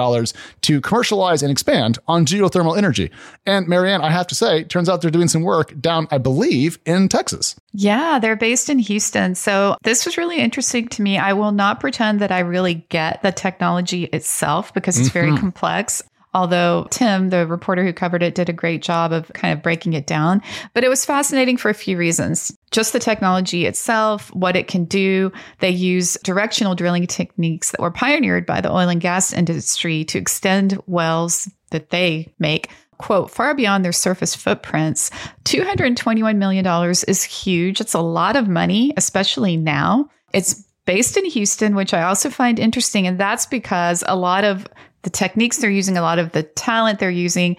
to 0.62 0.80
commercialize 0.80 1.42
and 1.42 1.50
expand 1.50 1.98
on 2.06 2.24
geothermal 2.24 2.76
energy. 2.78 3.10
And 3.46 3.66
Mary 3.66 3.92
Ann, 3.92 4.02
I 4.02 4.10
have 4.10 4.26
to 4.28 4.34
say, 4.34 4.64
turns 4.64 4.88
out 4.88 5.02
they're 5.02 5.10
doing 5.10 5.28
some 5.28 5.42
work 5.42 5.78
down, 5.80 6.06
I 6.10 6.18
believe, 6.18 6.78
in 6.86 7.08
Texas. 7.08 7.56
Yeah, 7.72 8.18
they're 8.18 8.36
based 8.36 8.70
in 8.70 8.78
Houston. 8.78 9.34
So 9.34 9.76
this 9.82 10.04
was 10.06 10.16
really 10.16 10.38
interesting 10.38 10.88
to 10.88 11.02
me. 11.02 11.18
I 11.18 11.32
will 11.32 11.52
not 11.52 11.80
pretend 11.80 12.20
that 12.20 12.32
I 12.32 12.40
really 12.40 12.86
get 12.88 13.22
the 13.22 13.32
technology 13.32 14.04
itself 14.04 14.72
because 14.74 14.98
it's 14.98 15.08
very 15.08 15.30
mm-hmm. 15.30 15.40
complex. 15.40 16.02
Although 16.34 16.86
Tim, 16.90 17.30
the 17.30 17.46
reporter 17.46 17.84
who 17.84 17.92
covered 17.92 18.22
it, 18.22 18.34
did 18.34 18.48
a 18.48 18.52
great 18.52 18.82
job 18.82 19.12
of 19.12 19.30
kind 19.34 19.52
of 19.52 19.62
breaking 19.62 19.94
it 19.94 20.06
down. 20.06 20.42
But 20.74 20.84
it 20.84 20.88
was 20.88 21.04
fascinating 21.04 21.56
for 21.56 21.70
a 21.70 21.74
few 21.74 21.96
reasons. 21.96 22.56
Just 22.70 22.92
the 22.92 22.98
technology 22.98 23.66
itself, 23.66 24.34
what 24.34 24.56
it 24.56 24.68
can 24.68 24.84
do. 24.84 25.32
They 25.60 25.70
use 25.70 26.18
directional 26.22 26.74
drilling 26.74 27.06
techniques 27.06 27.70
that 27.70 27.80
were 27.80 27.90
pioneered 27.90 28.46
by 28.46 28.60
the 28.60 28.70
oil 28.70 28.88
and 28.88 29.00
gas 29.00 29.32
industry 29.32 30.04
to 30.04 30.18
extend 30.18 30.78
wells 30.86 31.50
that 31.70 31.90
they 31.90 32.32
make 32.38 32.68
quote, 32.98 33.30
far 33.30 33.54
beyond 33.54 33.84
their 33.84 33.92
surface 33.92 34.34
footprints. 34.34 35.10
$221 35.44 36.36
million 36.36 36.66
is 37.06 37.22
huge. 37.22 37.80
It's 37.80 37.94
a 37.94 38.00
lot 38.00 38.36
of 38.36 38.48
money, 38.48 38.92
especially 38.96 39.56
now. 39.56 40.10
It's 40.32 40.64
based 40.84 41.16
in 41.16 41.24
Houston, 41.26 41.74
which 41.74 41.94
I 41.94 42.02
also 42.02 42.28
find 42.28 42.58
interesting. 42.58 43.06
And 43.06 43.18
that's 43.18 43.46
because 43.46 44.02
a 44.06 44.16
lot 44.16 44.44
of 44.44 44.66
the 45.08 45.16
techniques 45.16 45.56
they're 45.56 45.70
using, 45.70 45.96
a 45.96 46.02
lot 46.02 46.18
of 46.18 46.32
the 46.32 46.42
talent 46.42 46.98
they're 46.98 47.10
using 47.10 47.56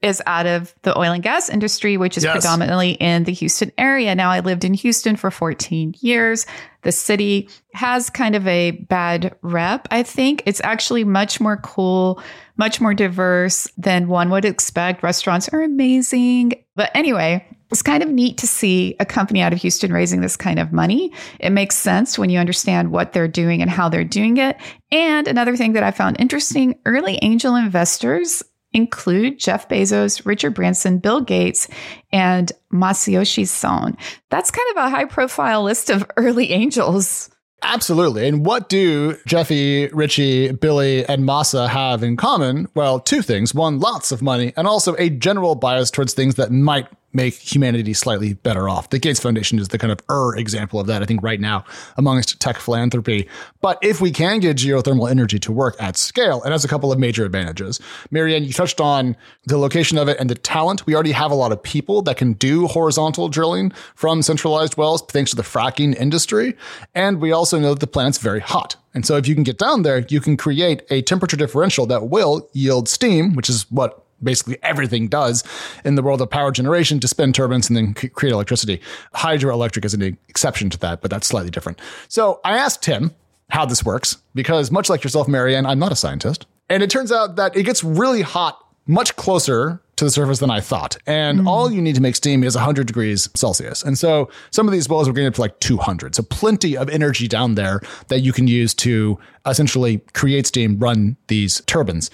is 0.00 0.22
out 0.24 0.46
of 0.46 0.74
the 0.80 0.98
oil 0.98 1.12
and 1.12 1.22
gas 1.22 1.50
industry, 1.50 1.98
which 1.98 2.16
is 2.16 2.24
yes. 2.24 2.32
predominantly 2.32 2.92
in 2.92 3.24
the 3.24 3.32
Houston 3.32 3.70
area. 3.76 4.14
Now, 4.14 4.30
I 4.30 4.40
lived 4.40 4.64
in 4.64 4.72
Houston 4.72 5.14
for 5.14 5.30
14 5.30 5.94
years. 6.00 6.46
The 6.82 6.92
city 6.92 7.50
has 7.74 8.08
kind 8.08 8.34
of 8.34 8.46
a 8.46 8.70
bad 8.70 9.36
rep, 9.42 9.88
I 9.90 10.04
think. 10.04 10.42
It's 10.46 10.62
actually 10.64 11.04
much 11.04 11.38
more 11.38 11.58
cool, 11.58 12.22
much 12.56 12.80
more 12.80 12.94
diverse 12.94 13.68
than 13.76 14.08
one 14.08 14.30
would 14.30 14.46
expect. 14.46 15.02
Restaurants 15.02 15.50
are 15.50 15.60
amazing. 15.60 16.64
But 16.76 16.90
anyway, 16.94 17.46
it's 17.70 17.82
kind 17.82 18.02
of 18.02 18.08
neat 18.08 18.38
to 18.38 18.46
see 18.46 18.94
a 19.00 19.04
company 19.04 19.42
out 19.42 19.52
of 19.52 19.60
Houston 19.60 19.92
raising 19.92 20.20
this 20.20 20.36
kind 20.36 20.58
of 20.58 20.72
money. 20.72 21.12
It 21.40 21.50
makes 21.50 21.76
sense 21.76 22.18
when 22.18 22.30
you 22.30 22.38
understand 22.38 22.92
what 22.92 23.12
they're 23.12 23.28
doing 23.28 23.62
and 23.62 23.70
how 23.70 23.88
they're 23.88 24.04
doing 24.04 24.36
it. 24.36 24.56
And 24.92 25.26
another 25.26 25.56
thing 25.56 25.72
that 25.72 25.82
I 25.82 25.90
found 25.90 26.20
interesting 26.20 26.78
early 26.86 27.18
angel 27.22 27.56
investors 27.56 28.42
include 28.72 29.38
Jeff 29.38 29.68
Bezos, 29.68 30.24
Richard 30.26 30.54
Branson, 30.54 30.98
Bill 30.98 31.20
Gates, 31.20 31.66
and 32.12 32.52
Masayoshi 32.72 33.46
Son. 33.46 33.96
That's 34.30 34.50
kind 34.50 34.68
of 34.72 34.84
a 34.84 34.90
high 34.90 35.06
profile 35.06 35.62
list 35.62 35.90
of 35.90 36.04
early 36.16 36.52
angels. 36.52 37.30
Absolutely. 37.62 38.28
And 38.28 38.44
what 38.44 38.68
do 38.68 39.16
Jeffy, 39.26 39.88
Richie, 39.88 40.52
Billy, 40.52 41.06
and 41.06 41.24
Masa 41.24 41.68
have 41.68 42.02
in 42.02 42.16
common? 42.16 42.68
Well, 42.74 43.00
two 43.00 43.22
things. 43.22 43.54
One, 43.54 43.80
lots 43.80 44.12
of 44.12 44.22
money, 44.22 44.52
and 44.56 44.68
also 44.68 44.94
a 44.98 45.08
general 45.08 45.54
bias 45.54 45.90
towards 45.90 46.12
things 46.12 46.34
that 46.34 46.52
might 46.52 46.86
make 47.16 47.34
humanity 47.34 47.94
slightly 47.94 48.34
better 48.34 48.68
off. 48.68 48.90
The 48.90 48.98
Gates 48.98 49.18
Foundation 49.18 49.58
is 49.58 49.68
the 49.68 49.78
kind 49.78 49.90
of 49.90 49.98
er 50.10 50.36
example 50.36 50.78
of 50.78 50.86
that, 50.86 51.02
I 51.02 51.06
think, 51.06 51.22
right 51.22 51.40
now 51.40 51.64
amongst 51.96 52.38
tech 52.38 52.58
philanthropy. 52.58 53.28
But 53.60 53.78
if 53.82 54.00
we 54.00 54.12
can 54.12 54.38
get 54.38 54.58
geothermal 54.58 55.10
energy 55.10 55.38
to 55.40 55.50
work 55.50 55.74
at 55.80 55.96
scale, 55.96 56.42
it 56.44 56.52
has 56.52 56.64
a 56.64 56.68
couple 56.68 56.92
of 56.92 56.98
major 56.98 57.24
advantages. 57.24 57.80
Mary 58.10 58.36
Ann, 58.36 58.44
you 58.44 58.52
touched 58.52 58.80
on 58.80 59.16
the 59.46 59.58
location 59.58 59.98
of 59.98 60.08
it 60.08 60.18
and 60.20 60.30
the 60.30 60.34
talent. 60.34 60.86
We 60.86 60.94
already 60.94 61.12
have 61.12 61.30
a 61.30 61.34
lot 61.34 61.50
of 61.50 61.62
people 61.62 62.02
that 62.02 62.16
can 62.16 62.34
do 62.34 62.66
horizontal 62.66 63.28
drilling 63.28 63.72
from 63.94 64.22
centralized 64.22 64.76
wells, 64.76 65.02
thanks 65.02 65.30
to 65.30 65.36
the 65.36 65.42
fracking 65.42 65.96
industry. 65.96 66.54
And 66.94 67.20
we 67.20 67.32
also 67.32 67.58
know 67.58 67.70
that 67.70 67.80
the 67.80 67.86
planet's 67.86 68.18
very 68.18 68.40
hot. 68.40 68.76
And 68.94 69.04
so 69.04 69.16
if 69.16 69.28
you 69.28 69.34
can 69.34 69.44
get 69.44 69.58
down 69.58 69.82
there, 69.82 70.06
you 70.08 70.20
can 70.20 70.36
create 70.36 70.82
a 70.90 71.02
temperature 71.02 71.36
differential 71.36 71.86
that 71.86 72.08
will 72.08 72.48
yield 72.52 72.88
steam, 72.88 73.34
which 73.34 73.50
is 73.50 73.70
what 73.70 74.05
basically 74.22 74.58
everything 74.62 75.08
does 75.08 75.44
in 75.84 75.94
the 75.94 76.02
world 76.02 76.20
of 76.20 76.30
power 76.30 76.50
generation 76.50 77.00
to 77.00 77.08
spin 77.08 77.32
turbines 77.32 77.68
and 77.68 77.76
then 77.76 77.94
c- 77.96 78.08
create 78.08 78.32
electricity. 78.32 78.80
Hydroelectric 79.14 79.84
is 79.84 79.94
an 79.94 80.18
exception 80.28 80.70
to 80.70 80.78
that, 80.78 81.00
but 81.00 81.10
that's 81.10 81.26
slightly 81.26 81.50
different. 81.50 81.80
So 82.08 82.40
I 82.44 82.56
asked 82.56 82.82
Tim 82.82 83.12
how 83.50 83.64
this 83.64 83.84
works 83.84 84.18
because 84.34 84.70
much 84.70 84.88
like 84.90 85.04
yourself, 85.04 85.28
Mary 85.28 85.54
Ann, 85.54 85.66
I'm 85.66 85.78
not 85.78 85.92
a 85.92 85.96
scientist. 85.96 86.46
And 86.68 86.82
it 86.82 86.90
turns 86.90 87.12
out 87.12 87.36
that 87.36 87.56
it 87.56 87.62
gets 87.62 87.84
really 87.84 88.22
hot 88.22 88.58
much 88.86 89.16
closer 89.16 89.80
to 89.96 90.04
the 90.04 90.10
surface 90.10 90.38
than 90.38 90.50
I 90.50 90.60
thought. 90.60 90.96
And 91.06 91.40
mm. 91.40 91.46
all 91.46 91.72
you 91.72 91.80
need 91.80 91.94
to 91.94 92.02
make 92.02 92.16
steam 92.16 92.44
is 92.44 92.54
100 92.54 92.86
degrees 92.86 93.28
Celsius. 93.34 93.82
And 93.82 93.98
so 93.98 94.30
some 94.50 94.68
of 94.68 94.72
these 94.72 94.88
wells 94.88 95.08
are 95.08 95.12
getting 95.12 95.28
up 95.28 95.34
to 95.34 95.40
like 95.40 95.58
200. 95.60 96.14
So 96.14 96.22
plenty 96.22 96.76
of 96.76 96.88
energy 96.90 97.26
down 97.26 97.54
there 97.54 97.80
that 98.08 98.20
you 98.20 98.32
can 98.32 98.46
use 98.46 98.74
to 98.74 99.18
essentially 99.46 99.98
create 100.12 100.46
steam, 100.46 100.78
run 100.78 101.16
these 101.28 101.62
turbines. 101.62 102.10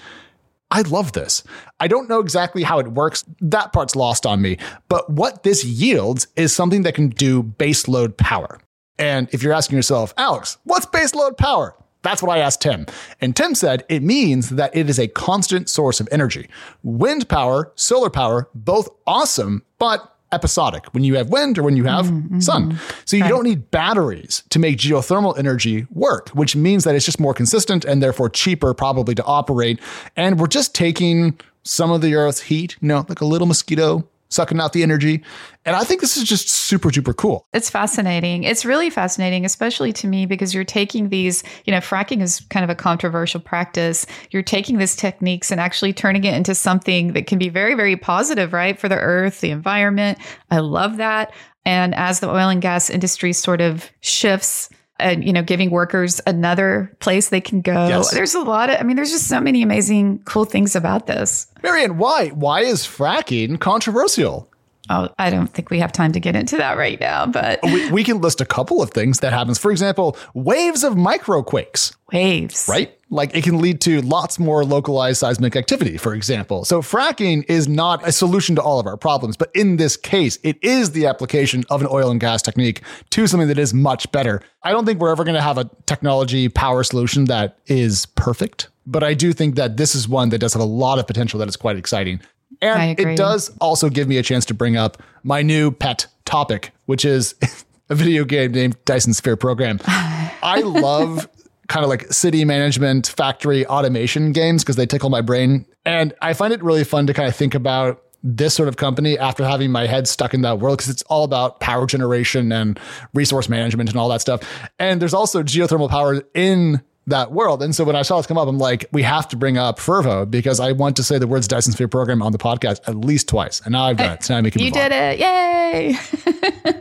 I 0.73 0.81
love 0.81 1.11
this. 1.11 1.43
I 1.79 1.87
don't 1.87 2.09
know 2.09 2.19
exactly 2.19 2.63
how 2.63 2.79
it 2.79 2.87
works. 2.87 3.23
That 3.39 3.73
part's 3.73 3.95
lost 3.95 4.25
on 4.25 4.41
me. 4.41 4.57
But 4.89 5.07
what 5.07 5.43
this 5.43 5.63
yields 5.63 6.25
is 6.35 6.51
something 6.51 6.81
that 6.81 6.95
can 6.95 7.09
do 7.09 7.43
baseload 7.43 8.17
power. 8.17 8.59
And 8.97 9.29
if 9.31 9.43
you're 9.43 9.53
asking 9.53 9.75
yourself, 9.75 10.15
Alex, 10.17 10.57
what's 10.63 10.87
baseload 10.87 11.37
power? 11.37 11.75
That's 12.01 12.23
what 12.23 12.35
I 12.35 12.41
asked 12.41 12.61
Tim. 12.61 12.87
And 13.21 13.35
Tim 13.35 13.53
said 13.53 13.85
it 13.87 14.01
means 14.01 14.49
that 14.49 14.75
it 14.75 14.89
is 14.89 14.99
a 14.99 15.07
constant 15.07 15.69
source 15.69 15.99
of 15.99 16.09
energy. 16.11 16.49
Wind 16.81 17.29
power, 17.29 17.71
solar 17.75 18.09
power, 18.09 18.49
both 18.55 18.89
awesome, 19.05 19.63
but 19.77 20.12
episodic 20.33 20.93
when 20.93 21.03
you 21.03 21.15
have 21.15 21.29
wind 21.29 21.57
or 21.57 21.63
when 21.63 21.77
you 21.77 21.85
have 21.85 22.07
mm-hmm. 22.07 22.39
sun. 22.39 22.79
So 23.05 23.15
you 23.15 23.23
right. 23.23 23.29
don't 23.29 23.43
need 23.43 23.71
batteries 23.71 24.43
to 24.49 24.59
make 24.59 24.77
geothermal 24.77 25.37
energy 25.37 25.87
work, 25.91 26.29
which 26.29 26.55
means 26.55 26.83
that 26.83 26.95
it's 26.95 27.05
just 27.05 27.19
more 27.19 27.33
consistent 27.33 27.85
and 27.85 28.01
therefore 28.01 28.29
cheaper 28.29 28.73
probably 28.73 29.15
to 29.15 29.23
operate. 29.23 29.79
And 30.15 30.39
we're 30.39 30.47
just 30.47 30.73
taking 30.75 31.39
some 31.63 31.91
of 31.91 32.01
the 32.01 32.15
Earth's 32.15 32.41
heat, 32.41 32.75
you 32.81 32.87
know, 32.87 33.05
like 33.07 33.21
a 33.21 33.25
little 33.25 33.47
mosquito 33.47 34.07
sucking 34.33 34.59
out 34.59 34.73
the 34.73 34.83
energy. 34.83 35.23
And 35.65 35.75
I 35.75 35.83
think 35.83 36.01
this 36.01 36.17
is 36.17 36.23
just 36.23 36.49
super 36.49 36.89
duper 36.89 37.15
cool. 37.15 37.47
It's 37.53 37.69
fascinating. 37.69 38.43
It's 38.43 38.65
really 38.65 38.89
fascinating, 38.89 39.45
especially 39.45 39.93
to 39.93 40.07
me, 40.07 40.25
because 40.25 40.53
you're 40.53 40.63
taking 40.63 41.09
these, 41.09 41.43
you 41.65 41.71
know, 41.71 41.79
fracking 41.79 42.21
is 42.21 42.41
kind 42.49 42.63
of 42.63 42.69
a 42.69 42.75
controversial 42.75 43.39
practice. 43.39 44.05
You're 44.31 44.43
taking 44.43 44.77
these 44.77 44.95
techniques 44.95 45.51
and 45.51 45.61
actually 45.61 45.93
turning 45.93 46.23
it 46.23 46.33
into 46.33 46.55
something 46.55 47.13
that 47.13 47.27
can 47.27 47.39
be 47.39 47.49
very, 47.49 47.75
very 47.75 47.95
positive, 47.95 48.51
right? 48.51 48.77
For 48.77 48.89
the 48.89 48.99
earth, 48.99 49.41
the 49.41 49.51
environment. 49.51 50.17
I 50.51 50.59
love 50.59 50.97
that. 50.97 51.33
And 51.65 51.95
as 51.95 52.19
the 52.19 52.29
oil 52.29 52.49
and 52.49 52.61
gas 52.61 52.89
industry 52.89 53.31
sort 53.31 53.61
of 53.61 53.89
shifts 54.01 54.69
and 54.99 55.23
you 55.23 55.33
know 55.33 55.41
giving 55.41 55.71
workers 55.71 56.21
another 56.27 56.95
place 56.99 57.29
they 57.29 57.41
can 57.41 57.61
go 57.61 57.87
yes. 57.87 58.11
there's 58.11 58.35
a 58.35 58.41
lot 58.41 58.69
of 58.69 58.79
i 58.79 58.83
mean 58.83 58.95
there's 58.95 59.11
just 59.11 59.27
so 59.27 59.39
many 59.39 59.61
amazing 59.61 60.19
cool 60.25 60.45
things 60.45 60.75
about 60.75 61.07
this 61.07 61.47
mary 61.63 61.83
ann 61.83 61.97
why 61.97 62.29
why 62.29 62.61
is 62.61 62.81
fracking 62.83 63.59
controversial 63.59 64.49
Oh, 64.89 65.07
I 65.17 65.29
don't 65.29 65.47
think 65.47 65.69
we 65.69 65.79
have 65.79 65.93
time 65.93 66.11
to 66.11 66.19
get 66.19 66.35
into 66.35 66.57
that 66.57 66.77
right 66.77 66.99
now, 66.99 67.25
but 67.25 67.59
we, 67.63 67.89
we 67.89 68.03
can 68.03 68.19
list 68.19 68.41
a 68.41 68.45
couple 68.45 68.81
of 68.81 68.91
things 68.91 69.21
that 69.21 69.31
happens. 69.31 69.57
For 69.57 69.71
example, 69.71 70.17
waves 70.33 70.83
of 70.83 70.95
microquakes. 70.95 71.95
Waves. 72.11 72.67
Right? 72.67 72.99
Like 73.13 73.35
it 73.35 73.43
can 73.43 73.61
lead 73.61 73.79
to 73.81 74.01
lots 74.01 74.39
more 74.39 74.65
localized 74.65 75.19
seismic 75.19 75.55
activity, 75.55 75.97
for 75.97 76.15
example. 76.15 76.65
So 76.65 76.81
fracking 76.81 77.45
is 77.47 77.67
not 77.67 78.05
a 78.07 78.11
solution 78.11 78.55
to 78.55 78.61
all 78.61 78.79
of 78.79 78.87
our 78.87 78.97
problems, 78.97 79.37
but 79.37 79.51
in 79.53 79.77
this 79.77 79.95
case, 79.95 80.39
it 80.41 80.57
is 80.63 80.93
the 80.93 81.05
application 81.05 81.63
of 81.69 81.81
an 81.81 81.87
oil 81.91 82.09
and 82.09 82.19
gas 82.19 82.41
technique 82.41 82.81
to 83.11 83.27
something 83.27 83.47
that 83.49 83.59
is 83.59 83.71
much 83.71 84.11
better. 84.11 84.41
I 84.63 84.71
don't 84.71 84.85
think 84.85 84.99
we're 84.99 85.11
ever 85.11 85.23
going 85.23 85.35
to 85.35 85.41
have 85.41 85.59
a 85.59 85.69
technology 85.85 86.49
power 86.49 86.83
solution 86.83 87.25
that 87.25 87.59
is 87.67 88.07
perfect, 88.07 88.69
but 88.87 89.03
I 89.03 89.13
do 89.13 89.31
think 89.31 89.55
that 89.55 89.77
this 89.77 89.93
is 89.93 90.09
one 90.09 90.29
that 90.29 90.39
does 90.39 90.53
have 90.53 90.61
a 90.61 90.65
lot 90.65 90.97
of 90.97 91.05
potential 91.05 91.37
that 91.39 91.47
is 91.47 91.55
quite 91.55 91.77
exciting. 91.77 92.19
And 92.61 92.99
it 92.99 93.15
does 93.15 93.55
also 93.61 93.89
give 93.89 94.07
me 94.07 94.17
a 94.17 94.23
chance 94.23 94.43
to 94.45 94.55
bring 94.55 94.75
up 94.75 95.03
my 95.21 95.43
new 95.43 95.69
pet 95.69 96.07
topic, 96.25 96.71
which 96.85 97.05
is 97.05 97.35
a 97.89 97.95
video 97.95 98.25
game 98.25 98.53
named 98.53 98.75
Dyson 98.85 99.13
Sphere 99.13 99.35
Program. 99.35 99.79
I 99.87 100.61
love 100.61 101.27
kind 101.67 101.83
of 101.83 101.89
like 101.89 102.11
city 102.11 102.45
management, 102.45 103.07
factory 103.07 103.65
automation 103.67 104.31
games 104.31 104.63
because 104.63 104.75
they 104.75 104.85
tickle 104.85 105.09
my 105.09 105.21
brain. 105.21 105.65
And 105.85 106.13
I 106.21 106.33
find 106.33 106.53
it 106.53 106.63
really 106.63 106.83
fun 106.83 107.07
to 107.07 107.13
kind 107.13 107.27
of 107.27 107.35
think 107.35 107.55
about 107.55 108.01
this 108.23 108.53
sort 108.53 108.69
of 108.69 108.77
company 108.77 109.17
after 109.17 109.43
having 109.43 109.71
my 109.71 109.85
head 109.85 110.07
stuck 110.07 110.33
in 110.33 110.41
that 110.41 110.59
world 110.59 110.77
because 110.77 110.89
it's 110.89 111.01
all 111.03 111.25
about 111.25 111.59
power 111.59 111.85
generation 111.85 112.51
and 112.51 112.79
resource 113.13 113.49
management 113.49 113.89
and 113.89 113.99
all 113.99 114.07
that 114.09 114.21
stuff. 114.21 114.41
And 114.79 115.01
there's 115.01 115.13
also 115.13 115.43
geothermal 115.43 115.89
power 115.89 116.21
in 116.33 116.81
that 117.07 117.31
world. 117.31 117.61
And 117.61 117.75
so 117.75 117.83
when 117.83 117.95
I 117.95 118.01
saw 118.01 118.17
this 118.17 118.27
come 118.27 118.37
up, 118.37 118.47
I'm 118.47 118.57
like, 118.57 118.85
we 118.91 119.03
have 119.03 119.27
to 119.29 119.35
bring 119.35 119.57
up 119.57 119.79
Fervo 119.79 120.29
because 120.29 120.59
I 120.59 120.71
want 120.71 120.95
to 120.97 121.03
say 121.03 121.17
the 121.17 121.27
words 121.27 121.47
Dyson 121.47 121.73
Sphere 121.73 121.87
program 121.87 122.21
on 122.21 122.31
the 122.31 122.37
podcast 122.37 122.79
at 122.87 122.95
least 122.95 123.27
twice. 123.27 123.61
And 123.61 123.73
now 123.73 123.85
I've 123.85 123.97
done 123.97 124.13
it. 124.13 124.23
So 124.23 124.33
now 124.33 124.47
I 124.47 124.51
You 124.55 124.71
did 124.71 124.91
it. 124.91 125.19
Yay. 125.19 125.95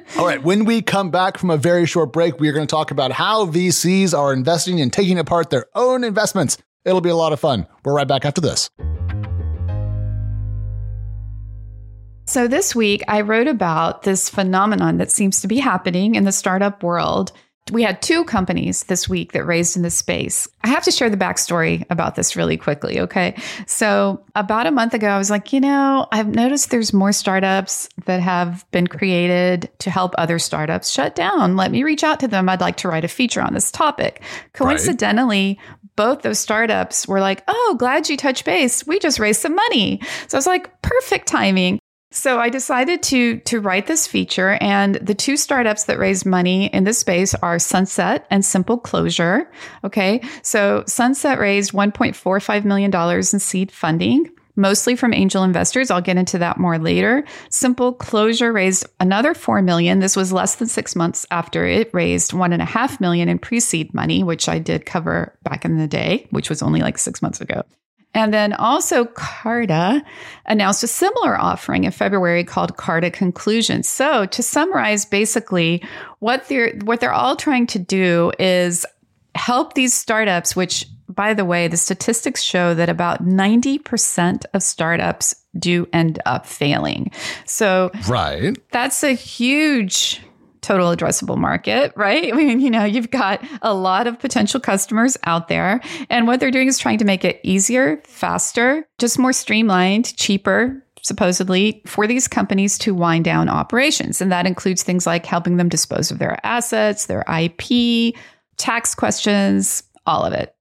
All 0.19 0.27
right. 0.27 0.43
When 0.43 0.65
we 0.65 0.83
come 0.83 1.11
back 1.11 1.39
from 1.39 1.51
a 1.51 1.57
very 1.57 1.87
short 1.87 2.13
break, 2.13 2.39
we 2.39 2.49
are 2.49 2.53
going 2.53 2.67
to 2.67 2.71
talk 2.71 2.91
about 2.91 3.13
how 3.13 3.47
VCs 3.47 4.17
are 4.17 4.33
investing 4.33 4.81
and 4.81 4.93
taking 4.93 5.19
apart 5.19 5.51
their 5.51 5.67
own 5.75 6.05
investments. 6.05 6.59
It'll 6.85 7.01
be 7.01 7.11
a 7.11 7.17
lot 7.17 7.33
of 7.33 7.41
fun. 7.41 7.67
We're 7.85 7.95
right 7.95 8.09
back 8.09 8.25
after 8.25 8.41
this. 8.41 8.71
So, 12.25 12.47
this 12.47 12.75
week 12.75 13.03
I 13.09 13.21
wrote 13.23 13.49
about 13.49 14.03
this 14.03 14.29
phenomenon 14.29 14.97
that 14.99 15.11
seems 15.11 15.41
to 15.41 15.49
be 15.49 15.59
happening 15.59 16.15
in 16.15 16.25
the 16.25 16.33
startup 16.33 16.83
world 16.83 17.33
we 17.71 17.83
had 17.83 18.03
two 18.03 18.25
companies 18.25 18.85
this 18.85 19.09
week 19.09 19.33
that 19.33 19.45
raised 19.45 19.77
in 19.77 19.83
this 19.83 19.97
space. 19.97 20.49
I 20.65 20.69
have 20.69 20.83
to 20.85 20.91
share 20.91 21.09
the 21.09 21.17
backstory 21.17 21.85
about 21.91 22.17
this 22.17 22.35
really 22.35 22.57
quickly. 22.57 22.99
Okay. 22.99 23.37
So, 23.67 24.25
about 24.35 24.67
a 24.67 24.73
month 24.73 24.95
ago, 24.95 25.09
I 25.09 25.19
was 25.19 25.31
like, 25.31 25.53
you 25.53 25.61
know, 25.61 26.09
I've 26.11 26.35
noticed 26.35 26.71
there's 26.71 26.93
more 26.93 27.13
startups 27.13 27.89
that 28.07 28.21
have 28.21 28.69
been 28.73 28.89
created 28.89 29.71
to 29.79 29.91
help 29.91 30.15
other 30.19 30.39
startups 30.39 30.91
shut 30.91 31.15
down. 31.15 31.57
Let 31.57 31.71
me 31.71 31.85
reach 31.85 32.03
out 32.03 32.19
to 32.21 32.29
them. 32.29 32.49
I'd 32.49 32.61
like 32.61 32.77
to 32.79 32.89
write 32.89 33.05
a 33.05 33.09
feature 33.09 33.41
on 33.41 33.55
this 33.55 33.71
topic. 33.71 34.23
Coincidentally, 34.55 35.59
right. 35.61 35.79
both 35.95 36.23
those 36.23 36.41
startups 36.41 37.07
were 37.07 37.21
like, 37.21 37.45
oh, 37.47 37.77
glad 37.79 38.09
you 38.09 38.17
touched 38.17 38.45
base. 38.45 38.85
We 38.87 38.99
just 38.99 39.21
raised 39.21 39.41
some 39.41 39.55
money. 39.55 40.01
So, 40.27 40.37
I 40.37 40.39
was 40.39 40.47
like, 40.47 40.83
perfect 40.83 41.29
timing. 41.29 41.79
So 42.13 42.39
I 42.39 42.51
decided 42.51 43.03
to 43.05 43.39
to 43.41 43.61
write 43.61 43.87
this 43.87 44.07
feature 44.07 44.59
and 44.61 44.97
the 44.97 45.15
two 45.15 45.37
startups 45.37 45.85
that 45.85 45.99
raised 45.99 46.27
money 46.27 46.67
in 46.67 46.85
this 46.85 46.99
space 46.99 47.35
are 47.37 47.59
Sunset 47.59 48.27
and 48.31 48.45
Simple 48.45 48.79
Closure. 48.79 49.51
Okay. 49.83 50.23
So 50.43 50.85
Sunset 50.87 51.39
raised 51.39 51.73
1.45 51.73 52.65
million 52.65 52.91
dollars 52.91 53.33
in 53.33 53.41
seed 53.41 53.73
funding. 53.73 54.31
mostly 54.55 54.95
from 54.97 55.15
angel 55.15 55.45
investors. 55.45 55.91
I'll 55.91 56.03
get 56.03 56.19
into 56.19 56.37
that 56.39 56.59
more 56.59 56.79
later. 56.79 57.25
Simple 57.49 57.95
Closure 57.95 58.53
raised 58.53 58.85
another 59.01 59.33
four 59.33 59.63
million. 59.63 60.01
This 60.01 60.15
was 60.15 60.31
less 60.33 60.57
than 60.57 60.69
six 60.69 60.95
months 60.95 61.25
after 61.31 61.65
it 61.67 61.89
raised 61.95 62.35
one 62.35 62.53
and 62.53 62.61
a 62.61 62.67
half 62.67 63.01
million 63.01 63.31
in 63.31 63.39
pre-seed 63.39 63.95
money, 63.95 64.23
which 64.23 64.51
I 64.51 64.59
did 64.59 64.85
cover 64.85 65.35
back 65.43 65.65
in 65.65 65.79
the 65.79 65.89
day, 65.89 66.27
which 66.31 66.51
was 66.51 66.61
only 66.63 66.81
like 66.81 66.99
six 66.99 67.23
months 67.23 67.41
ago. 67.41 67.63
And 68.15 68.33
then 68.33 68.53
also 68.53 69.07
Carta 69.07 70.03
announced 70.47 70.83
a 70.83 70.87
similar 70.87 71.39
offering 71.39 71.85
in 71.85 71.93
February 71.93 72.45
called 72.45 72.77
Carta 72.77 73.11
Conclusions. 73.11 73.89
So 73.89 74.27
to 74.27 74.43
summarize, 74.43 75.05
basically 75.05 75.83
what 76.19 76.47
they're 76.49 76.75
what 76.85 77.01
they're 77.01 77.13
all 77.13 77.37
trying 77.37 77.67
to 77.69 77.79
do 77.79 78.33
is 78.39 78.85
help 79.35 79.75
these 79.75 79.95
startups, 79.95 80.55
which 80.55 80.87
by 81.09 81.35
the 81.35 81.45
way, 81.45 81.69
the 81.69 81.77
statistics 81.77 82.43
show 82.43 82.75
that 82.75 82.89
about 82.89 83.25
90% 83.25 84.45
of 84.55 84.63
startups 84.63 85.35
do 85.59 85.87
end 85.93 86.19
up 86.25 86.47
failing. 86.47 87.11
So 87.45 87.91
right. 88.09 88.57
that's 88.71 89.03
a 89.03 89.13
huge 89.13 90.23
total 90.63 90.95
addressable 90.95 91.37
market, 91.37 91.93
right? 91.97 92.33
I 92.33 92.37
mean, 92.37 92.61
you 92.61 92.71
know, 92.71 92.85
you've 92.85 93.11
got 93.11 93.45
a 93.61 93.75
lot 93.75 94.07
of 94.07 94.19
potential 94.19 94.61
customers 94.61 95.19
out 95.25 95.49
there. 95.49 95.81
And 96.09 96.27
what 96.27 96.41
they're 96.41 96.51
doing 96.51 96.69
is 96.69 96.79
trying 96.79 96.99
to 96.99 97.05
make 97.05 97.25
it 97.25 97.41
easier, 97.43 98.03
faster, 98.07 98.89
just 98.99 99.19
more 99.19 99.33
streamlined, 99.33 100.17
cheaper, 100.17 100.83
supposedly, 101.03 101.83
for 101.85 102.07
these 102.07 102.29
companies 102.29 102.79
to 102.79 102.95
wind 102.95 103.25
down 103.25 103.49
operations. 103.49 104.21
And 104.21 104.33
that 104.33 104.47
includes 104.47 104.83
things 104.83 105.07
like 105.07 105.27
helping 105.27 105.57
them 105.57 105.69
dispose 105.69 106.11
of 106.11 106.19
their 106.19 106.39
assets, 106.47 107.07
their 107.07 107.25
IP, 107.29 108.15
tax 108.57 108.95
questions, 108.95 109.83
all 110.07 110.25
of 110.25 110.33
it. 110.33 110.55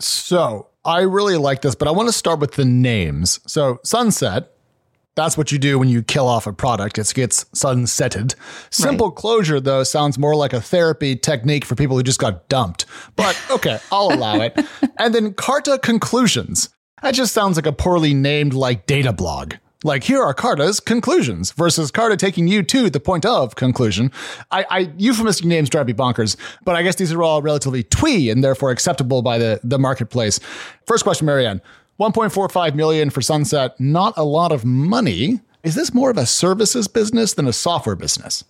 So 0.00 0.68
I 0.84 1.02
really 1.02 1.36
like 1.36 1.62
this, 1.62 1.74
but 1.74 1.88
I 1.88 1.90
want 1.92 2.08
to 2.08 2.12
start 2.12 2.40
with 2.40 2.52
the 2.52 2.64
names. 2.64 3.40
So 3.46 3.78
Sunset 3.84 4.52
that's 5.14 5.36
what 5.36 5.52
you 5.52 5.58
do 5.58 5.78
when 5.78 5.88
you 5.88 6.02
kill 6.02 6.26
off 6.26 6.46
a 6.46 6.52
product. 6.52 6.98
It 6.98 7.12
gets 7.14 7.44
sunsetted. 7.44 8.34
Simple 8.70 9.08
right. 9.08 9.16
closure, 9.16 9.60
though, 9.60 9.82
sounds 9.82 10.18
more 10.18 10.34
like 10.34 10.52
a 10.52 10.60
therapy 10.60 11.16
technique 11.16 11.64
for 11.64 11.74
people 11.74 11.96
who 11.96 12.02
just 12.02 12.18
got 12.18 12.48
dumped. 12.48 12.86
But 13.16 13.40
okay, 13.50 13.78
I'll 13.90 14.12
allow 14.12 14.40
it. 14.40 14.58
And 14.98 15.14
then 15.14 15.34
Carta 15.34 15.78
conclusions. 15.82 16.70
That 17.02 17.14
just 17.14 17.34
sounds 17.34 17.56
like 17.56 17.66
a 17.66 17.72
poorly 17.72 18.14
named 18.14 18.54
like 18.54 18.86
data 18.86 19.12
blog. 19.12 19.54
Like 19.84 20.04
here 20.04 20.22
are 20.22 20.32
Carta's 20.32 20.78
conclusions 20.80 21.50
versus 21.50 21.90
Carta 21.90 22.16
taking 22.16 22.46
you 22.46 22.62
to 22.62 22.88
the 22.88 23.00
point 23.00 23.26
of 23.26 23.56
conclusion. 23.56 24.12
I, 24.50 24.64
I 24.70 24.78
euphemistic 24.96 25.44
names 25.44 25.68
drive 25.68 25.88
me 25.88 25.92
bonkers, 25.92 26.36
but 26.64 26.76
I 26.76 26.82
guess 26.82 26.96
these 26.96 27.12
are 27.12 27.22
all 27.22 27.42
relatively 27.42 27.82
twee 27.82 28.30
and 28.30 28.44
therefore 28.44 28.70
acceptable 28.70 29.22
by 29.22 29.38
the 29.38 29.60
the 29.64 29.78
marketplace. 29.78 30.38
First 30.86 31.02
question, 31.02 31.26
Mary 31.26 31.46
Ann. 31.46 31.60
1.45 32.02 32.74
million 32.74 33.10
for 33.10 33.22
Sunset, 33.22 33.78
not 33.78 34.12
a 34.16 34.24
lot 34.24 34.50
of 34.50 34.64
money. 34.64 35.40
Is 35.62 35.76
this 35.76 35.94
more 35.94 36.10
of 36.10 36.18
a 36.18 36.26
services 36.26 36.88
business 36.88 37.34
than 37.34 37.46
a 37.46 37.52
software 37.52 37.94
business? 37.94 38.42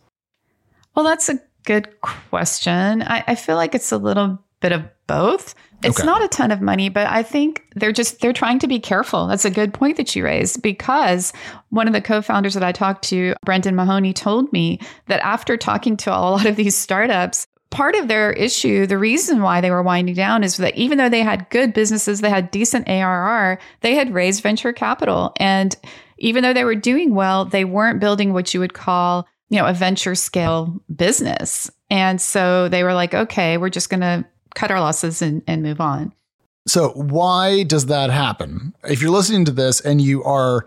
Well, 0.94 1.04
that's 1.04 1.28
a 1.28 1.38
good 1.66 2.00
question. 2.00 3.02
I, 3.02 3.22
I 3.26 3.34
feel 3.34 3.56
like 3.56 3.74
it's 3.74 3.92
a 3.92 3.98
little 3.98 4.42
bit 4.60 4.72
of 4.72 4.84
both. 5.06 5.54
It's 5.82 5.98
okay. 5.98 6.06
not 6.06 6.24
a 6.24 6.28
ton 6.28 6.50
of 6.50 6.62
money, 6.62 6.88
but 6.88 7.08
I 7.08 7.22
think 7.22 7.66
they're 7.74 7.92
just 7.92 8.20
they're 8.20 8.32
trying 8.32 8.58
to 8.60 8.68
be 8.68 8.78
careful. 8.78 9.26
That's 9.26 9.44
a 9.44 9.50
good 9.50 9.74
point 9.74 9.98
that 9.98 10.16
you 10.16 10.24
raised 10.24 10.62
because 10.62 11.32
one 11.70 11.86
of 11.86 11.92
the 11.92 12.00
co-founders 12.00 12.54
that 12.54 12.62
I 12.62 12.72
talked 12.72 13.04
to, 13.08 13.34
Brendan 13.44 13.74
Mahoney, 13.74 14.12
told 14.12 14.50
me 14.52 14.78
that 15.08 15.20
after 15.20 15.56
talking 15.58 15.96
to 15.98 16.10
a 16.10 16.16
lot 16.16 16.46
of 16.46 16.56
these 16.56 16.76
startups, 16.76 17.46
part 17.72 17.96
of 17.96 18.06
their 18.06 18.32
issue, 18.32 18.86
the 18.86 18.98
reason 18.98 19.42
why 19.42 19.60
they 19.60 19.70
were 19.70 19.82
winding 19.82 20.14
down 20.14 20.44
is 20.44 20.58
that 20.58 20.76
even 20.76 20.98
though 20.98 21.08
they 21.08 21.22
had 21.22 21.50
good 21.50 21.72
businesses, 21.72 22.20
they 22.20 22.30
had 22.30 22.52
decent 22.52 22.88
ARR, 22.88 23.58
they 23.80 23.96
had 23.96 24.14
raised 24.14 24.42
venture 24.42 24.72
capital. 24.72 25.32
And 25.38 25.74
even 26.18 26.44
though 26.44 26.52
they 26.52 26.64
were 26.64 26.76
doing 26.76 27.14
well, 27.14 27.46
they 27.46 27.64
weren't 27.64 27.98
building 27.98 28.32
what 28.32 28.54
you 28.54 28.60
would 28.60 28.74
call, 28.74 29.26
you 29.48 29.58
know, 29.58 29.66
a 29.66 29.72
venture 29.72 30.14
scale 30.14 30.80
business. 30.94 31.70
And 31.90 32.20
so 32.20 32.68
they 32.68 32.84
were 32.84 32.94
like, 32.94 33.14
okay, 33.14 33.58
we're 33.58 33.70
just 33.70 33.90
going 33.90 34.02
to 34.02 34.24
cut 34.54 34.70
our 34.70 34.80
losses 34.80 35.22
and, 35.22 35.42
and 35.48 35.62
move 35.62 35.80
on. 35.80 36.12
So 36.68 36.90
why 36.90 37.64
does 37.64 37.86
that 37.86 38.10
happen? 38.10 38.74
If 38.84 39.02
you're 39.02 39.10
listening 39.10 39.46
to 39.46 39.52
this 39.52 39.80
and 39.80 40.00
you 40.00 40.22
are 40.22 40.64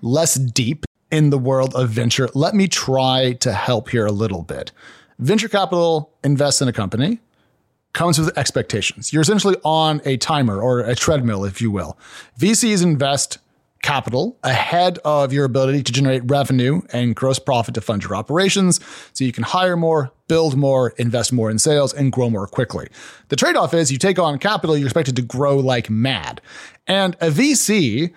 less 0.00 0.36
deep 0.36 0.86
in 1.10 1.30
the 1.30 1.38
world 1.38 1.74
of 1.74 1.90
venture, 1.90 2.28
let 2.34 2.54
me 2.54 2.68
try 2.68 3.32
to 3.40 3.52
help 3.52 3.90
here 3.90 4.06
a 4.06 4.12
little 4.12 4.42
bit. 4.42 4.72
Venture 5.18 5.48
capital 5.48 6.12
invests 6.22 6.62
in 6.62 6.68
a 6.68 6.72
company, 6.72 7.20
comes 7.92 8.18
with 8.18 8.36
expectations. 8.38 9.12
You're 9.12 9.22
essentially 9.22 9.56
on 9.64 10.00
a 10.04 10.16
timer 10.16 10.60
or 10.60 10.80
a 10.80 10.94
treadmill, 10.94 11.44
if 11.44 11.60
you 11.60 11.70
will. 11.70 11.98
VCs 12.38 12.82
invest 12.82 13.38
capital 13.82 14.36
ahead 14.42 14.98
of 15.04 15.32
your 15.32 15.44
ability 15.44 15.82
to 15.82 15.92
generate 15.92 16.22
revenue 16.26 16.80
and 16.92 17.14
gross 17.14 17.38
profit 17.38 17.74
to 17.74 17.80
fund 17.80 18.02
your 18.02 18.14
operations 18.14 18.80
so 19.12 19.24
you 19.24 19.32
can 19.32 19.44
hire 19.44 19.76
more, 19.76 20.12
build 20.26 20.56
more, 20.56 20.90
invest 20.98 21.32
more 21.32 21.50
in 21.50 21.58
sales, 21.58 21.92
and 21.92 22.12
grow 22.12 22.28
more 22.28 22.46
quickly. 22.46 22.88
The 23.28 23.36
trade 23.36 23.56
off 23.56 23.74
is 23.74 23.90
you 23.90 23.98
take 23.98 24.18
on 24.18 24.38
capital, 24.38 24.76
you're 24.76 24.86
expected 24.86 25.16
to 25.16 25.22
grow 25.22 25.56
like 25.56 25.88
mad. 25.90 26.40
And 26.86 27.16
a 27.20 27.30
VC 27.30 28.12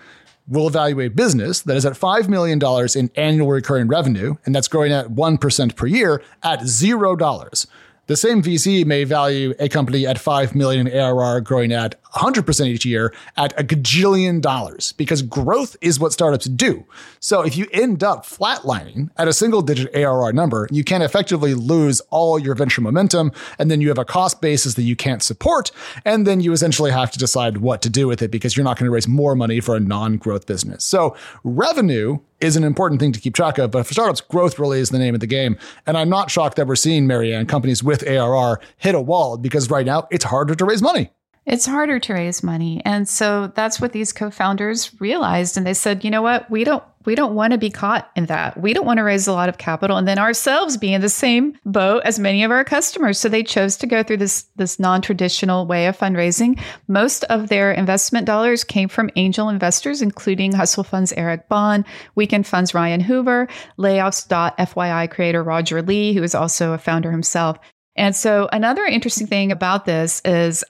will 0.48 0.66
evaluate 0.66 1.16
business 1.16 1.60
that 1.62 1.76
is 1.76 1.86
at 1.86 1.94
$5 1.94 2.28
million 2.28 2.60
in 2.94 3.10
annual 3.16 3.48
recurring 3.48 3.88
revenue, 3.88 4.34
and 4.44 4.54
that's 4.54 4.68
growing 4.68 4.92
at 4.92 5.08
1% 5.08 5.76
per 5.76 5.86
year 5.86 6.22
at 6.42 6.60
$0. 6.60 7.66
The 8.06 8.16
same 8.16 8.42
VC 8.42 8.84
may 8.84 9.04
value 9.04 9.54
a 9.58 9.68
company 9.68 10.06
at 10.06 10.18
5 10.18 10.54
million 10.54 10.88
ARR 10.88 11.40
growing 11.40 11.72
at 11.72 11.94
100% 12.14 12.66
each 12.66 12.84
year 12.84 13.14
at 13.36 13.58
a 13.58 13.64
gajillion 13.64 14.40
dollars 14.40 14.92
because 14.92 15.22
growth 15.22 15.76
is 15.80 15.98
what 15.98 16.12
startups 16.12 16.46
do. 16.46 16.84
So 17.20 17.42
if 17.42 17.56
you 17.56 17.66
end 17.72 18.02
up 18.04 18.24
flatlining 18.24 19.10
at 19.16 19.28
a 19.28 19.32
single 19.32 19.62
digit 19.62 19.94
ARR 19.94 20.32
number, 20.32 20.68
you 20.70 20.84
can 20.84 21.02
effectively 21.02 21.54
lose 21.54 22.00
all 22.10 22.38
your 22.38 22.54
venture 22.54 22.80
momentum. 22.80 23.32
And 23.58 23.70
then 23.70 23.80
you 23.80 23.88
have 23.88 23.98
a 23.98 24.04
cost 24.04 24.40
basis 24.40 24.74
that 24.74 24.82
you 24.82 24.96
can't 24.96 25.22
support. 25.22 25.70
And 26.04 26.26
then 26.26 26.40
you 26.40 26.52
essentially 26.52 26.90
have 26.90 27.10
to 27.12 27.18
decide 27.18 27.58
what 27.58 27.82
to 27.82 27.90
do 27.90 28.06
with 28.06 28.22
it 28.22 28.30
because 28.30 28.56
you're 28.56 28.64
not 28.64 28.78
going 28.78 28.86
to 28.86 28.94
raise 28.94 29.08
more 29.08 29.34
money 29.34 29.60
for 29.60 29.76
a 29.76 29.80
non 29.80 30.16
growth 30.16 30.46
business. 30.46 30.84
So 30.84 31.16
revenue 31.44 32.18
is 32.40 32.56
an 32.56 32.64
important 32.64 33.00
thing 33.00 33.12
to 33.12 33.20
keep 33.20 33.34
track 33.34 33.56
of. 33.58 33.70
But 33.70 33.86
for 33.86 33.94
startups, 33.94 34.20
growth 34.20 34.58
really 34.58 34.80
is 34.80 34.90
the 34.90 34.98
name 34.98 35.14
of 35.14 35.20
the 35.20 35.26
game. 35.26 35.56
And 35.86 35.96
I'm 35.96 36.08
not 36.08 36.30
shocked 36.30 36.56
that 36.56 36.66
we're 36.66 36.76
seeing, 36.76 37.06
Mary 37.06 37.32
Ann, 37.32 37.46
companies 37.46 37.82
with 37.82 38.06
ARR 38.06 38.60
hit 38.76 38.94
a 38.94 39.00
wall 39.00 39.38
because 39.38 39.70
right 39.70 39.86
now 39.86 40.08
it's 40.10 40.24
harder 40.24 40.54
to 40.54 40.64
raise 40.64 40.82
money. 40.82 41.10
It's 41.44 41.66
harder 41.66 41.98
to 41.98 42.14
raise 42.14 42.44
money. 42.44 42.80
And 42.84 43.08
so 43.08 43.48
that's 43.48 43.80
what 43.80 43.92
these 43.92 44.12
co-founders 44.12 45.00
realized 45.00 45.56
and 45.56 45.66
they 45.66 45.74
said, 45.74 46.04
"You 46.04 46.10
know 46.10 46.22
what? 46.22 46.48
We 46.50 46.62
don't 46.62 46.84
we 47.04 47.16
don't 47.16 47.34
want 47.34 47.50
to 47.50 47.58
be 47.58 47.68
caught 47.68 48.08
in 48.14 48.26
that. 48.26 48.60
We 48.60 48.72
don't 48.72 48.86
want 48.86 48.98
to 48.98 49.02
raise 49.02 49.26
a 49.26 49.32
lot 49.32 49.48
of 49.48 49.58
capital 49.58 49.96
and 49.96 50.06
then 50.06 50.20
ourselves 50.20 50.76
be 50.76 50.94
in 50.94 51.00
the 51.00 51.08
same 51.08 51.58
boat 51.64 52.02
as 52.04 52.20
many 52.20 52.44
of 52.44 52.52
our 52.52 52.62
customers." 52.62 53.18
So 53.18 53.28
they 53.28 53.42
chose 53.42 53.76
to 53.78 53.88
go 53.88 54.04
through 54.04 54.18
this 54.18 54.44
this 54.54 54.78
non-traditional 54.78 55.66
way 55.66 55.86
of 55.86 55.98
fundraising. 55.98 56.60
Most 56.86 57.24
of 57.24 57.48
their 57.48 57.72
investment 57.72 58.24
dollars 58.24 58.62
came 58.62 58.88
from 58.88 59.10
angel 59.16 59.48
investors 59.48 60.00
including 60.00 60.52
Hustle 60.52 60.84
Funds 60.84 61.12
Eric 61.14 61.48
Bahn, 61.48 61.84
Weekend 62.14 62.46
Funds 62.46 62.72
Ryan 62.72 63.00
Hoover, 63.00 63.48
Layoffs.FYI 63.78 65.10
creator 65.10 65.42
Roger 65.42 65.82
Lee, 65.82 66.14
who 66.14 66.22
is 66.22 66.36
also 66.36 66.72
a 66.72 66.78
founder 66.78 67.10
himself. 67.10 67.58
And 67.96 68.16
so 68.16 68.48
another 68.52 68.84
interesting 68.84 69.26
thing 69.26 69.52
about 69.52 69.84
this 69.84 70.22
is 70.24 70.64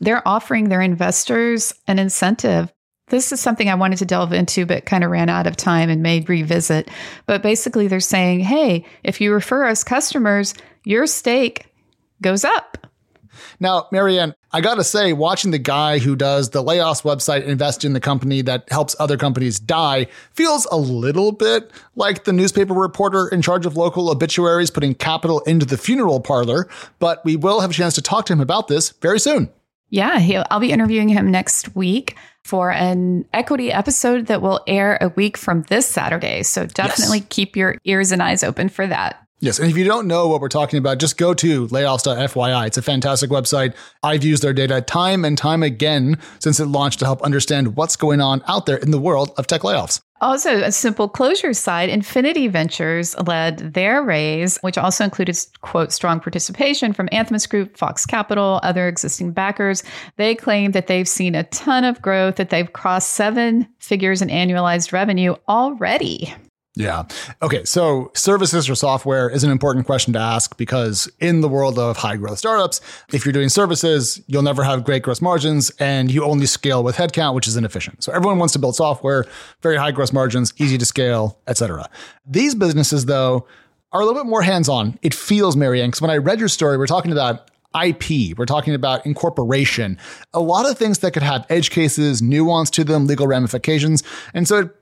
they're 0.00 0.26
offering 0.26 0.68
their 0.68 0.80
investors 0.80 1.74
an 1.86 1.98
incentive. 1.98 2.72
This 3.08 3.32
is 3.32 3.40
something 3.40 3.68
I 3.68 3.74
wanted 3.74 3.98
to 3.98 4.04
delve 4.04 4.32
into, 4.32 4.66
but 4.66 4.84
kind 4.84 5.02
of 5.02 5.10
ran 5.10 5.28
out 5.28 5.46
of 5.46 5.56
time 5.56 5.88
and 5.88 6.02
may 6.02 6.20
revisit. 6.20 6.90
But 7.26 7.42
basically, 7.42 7.88
they're 7.88 8.00
saying, 8.00 8.40
hey, 8.40 8.84
if 9.02 9.20
you 9.20 9.32
refer 9.32 9.64
us 9.64 9.82
customers, 9.82 10.54
your 10.84 11.06
stake 11.06 11.66
goes 12.20 12.44
up. 12.44 12.86
Now, 13.60 13.86
Mary 13.92 14.18
Ann, 14.18 14.34
I 14.52 14.60
got 14.60 14.76
to 14.76 14.84
say, 14.84 15.12
watching 15.12 15.52
the 15.52 15.58
guy 15.58 15.98
who 15.98 16.16
does 16.16 16.50
the 16.50 16.62
layoffs 16.62 17.02
website 17.02 17.44
invest 17.44 17.84
in 17.84 17.92
the 17.92 18.00
company 18.00 18.42
that 18.42 18.70
helps 18.70 18.96
other 18.98 19.16
companies 19.16 19.60
die 19.60 20.06
feels 20.32 20.66
a 20.66 20.76
little 20.76 21.32
bit 21.32 21.70
like 21.94 22.24
the 22.24 22.32
newspaper 22.32 22.74
reporter 22.74 23.28
in 23.28 23.42
charge 23.42 23.66
of 23.66 23.76
local 23.76 24.10
obituaries 24.10 24.70
putting 24.70 24.94
capital 24.94 25.40
into 25.40 25.66
the 25.66 25.78
funeral 25.78 26.20
parlor. 26.20 26.68
But 26.98 27.24
we 27.24 27.36
will 27.36 27.60
have 27.60 27.70
a 27.70 27.74
chance 27.74 27.94
to 27.94 28.02
talk 28.02 28.26
to 28.26 28.32
him 28.32 28.40
about 28.40 28.68
this 28.68 28.90
very 28.90 29.20
soon. 29.20 29.50
Yeah, 29.90 30.44
I'll 30.50 30.60
be 30.60 30.72
interviewing 30.72 31.08
him 31.08 31.30
next 31.30 31.74
week 31.74 32.16
for 32.44 32.70
an 32.70 33.24
equity 33.32 33.72
episode 33.72 34.26
that 34.26 34.42
will 34.42 34.60
air 34.66 34.98
a 35.00 35.08
week 35.10 35.36
from 35.36 35.62
this 35.62 35.86
Saturday. 35.86 36.42
So 36.42 36.66
definitely 36.66 37.18
yes. 37.18 37.26
keep 37.30 37.56
your 37.56 37.76
ears 37.84 38.12
and 38.12 38.22
eyes 38.22 38.42
open 38.42 38.68
for 38.68 38.86
that. 38.86 39.22
Yes. 39.40 39.60
And 39.60 39.70
if 39.70 39.76
you 39.76 39.84
don't 39.84 40.08
know 40.08 40.26
what 40.26 40.40
we're 40.40 40.48
talking 40.48 40.78
about, 40.78 40.98
just 40.98 41.16
go 41.16 41.32
to 41.34 41.68
layoffs.fyi. 41.68 42.66
It's 42.66 42.78
a 42.78 42.82
fantastic 42.82 43.30
website. 43.30 43.74
I've 44.02 44.24
used 44.24 44.42
their 44.42 44.52
data 44.52 44.80
time 44.80 45.24
and 45.24 45.38
time 45.38 45.62
again 45.62 46.18
since 46.40 46.58
it 46.58 46.66
launched 46.66 46.98
to 47.00 47.04
help 47.04 47.22
understand 47.22 47.76
what's 47.76 47.94
going 47.94 48.20
on 48.20 48.42
out 48.48 48.66
there 48.66 48.78
in 48.78 48.90
the 48.90 48.98
world 48.98 49.30
of 49.36 49.46
tech 49.46 49.60
layoffs. 49.60 50.00
Also, 50.20 50.62
a 50.62 50.72
simple 50.72 51.08
closure 51.08 51.52
side, 51.52 51.88
Infinity 51.88 52.48
Ventures 52.48 53.16
led 53.20 53.74
their 53.74 54.02
raise, 54.02 54.58
which 54.58 54.76
also 54.76 55.04
included, 55.04 55.38
quote, 55.60 55.92
strong 55.92 56.18
participation 56.18 56.92
from 56.92 57.08
Anthemis 57.10 57.48
Group, 57.48 57.76
Fox 57.76 58.04
Capital, 58.04 58.58
other 58.64 58.88
existing 58.88 59.30
backers. 59.30 59.84
They 60.16 60.34
claim 60.34 60.72
that 60.72 60.88
they've 60.88 61.06
seen 61.06 61.36
a 61.36 61.44
ton 61.44 61.84
of 61.84 62.02
growth, 62.02 62.34
that 62.36 62.50
they've 62.50 62.72
crossed 62.72 63.10
seven 63.10 63.68
figures 63.78 64.20
in 64.20 64.28
annualized 64.28 64.92
revenue 64.92 65.36
already. 65.48 66.34
Yeah. 66.78 67.06
Okay. 67.42 67.64
So 67.64 68.12
services 68.14 68.70
or 68.70 68.76
software 68.76 69.28
is 69.28 69.42
an 69.42 69.50
important 69.50 69.84
question 69.84 70.12
to 70.12 70.20
ask 70.20 70.56
because 70.56 71.10
in 71.18 71.40
the 71.40 71.48
world 71.48 71.76
of 71.76 71.96
high 71.96 72.16
growth 72.16 72.38
startups, 72.38 72.80
if 73.12 73.24
you're 73.24 73.32
doing 73.32 73.48
services, 73.48 74.22
you'll 74.28 74.42
never 74.42 74.62
have 74.62 74.84
great 74.84 75.02
gross 75.02 75.20
margins 75.20 75.70
and 75.80 76.08
you 76.08 76.22
only 76.24 76.46
scale 76.46 76.84
with 76.84 76.94
headcount, 76.94 77.34
which 77.34 77.48
is 77.48 77.56
inefficient. 77.56 78.04
So 78.04 78.12
everyone 78.12 78.38
wants 78.38 78.52
to 78.52 78.60
build 78.60 78.76
software, 78.76 79.24
very 79.60 79.76
high 79.76 79.90
gross 79.90 80.12
margins, 80.12 80.54
easy 80.58 80.78
to 80.78 80.86
scale, 80.86 81.40
etc. 81.48 81.90
These 82.24 82.54
businesses 82.54 83.06
though 83.06 83.48
are 83.90 84.00
a 84.00 84.04
little 84.06 84.22
bit 84.22 84.28
more 84.28 84.42
hands-on. 84.42 85.00
It 85.02 85.14
feels 85.14 85.56
Mary 85.56 85.82
Ann, 85.82 85.88
because 85.88 86.00
when 86.00 86.12
I 86.12 86.18
read 86.18 86.38
your 86.38 86.48
story, 86.48 86.78
we're 86.78 86.86
talking 86.86 87.10
about 87.10 87.50
IP, 87.82 88.38
we're 88.38 88.46
talking 88.46 88.74
about 88.74 89.04
incorporation, 89.04 89.98
a 90.32 90.40
lot 90.40 90.70
of 90.70 90.78
things 90.78 91.00
that 91.00 91.10
could 91.10 91.22
have 91.24 91.44
edge 91.50 91.70
cases, 91.70 92.22
nuance 92.22 92.70
to 92.70 92.84
them, 92.84 93.06
legal 93.06 93.26
ramifications. 93.26 94.02
And 94.32 94.46
so 94.46 94.58
it 94.58 94.74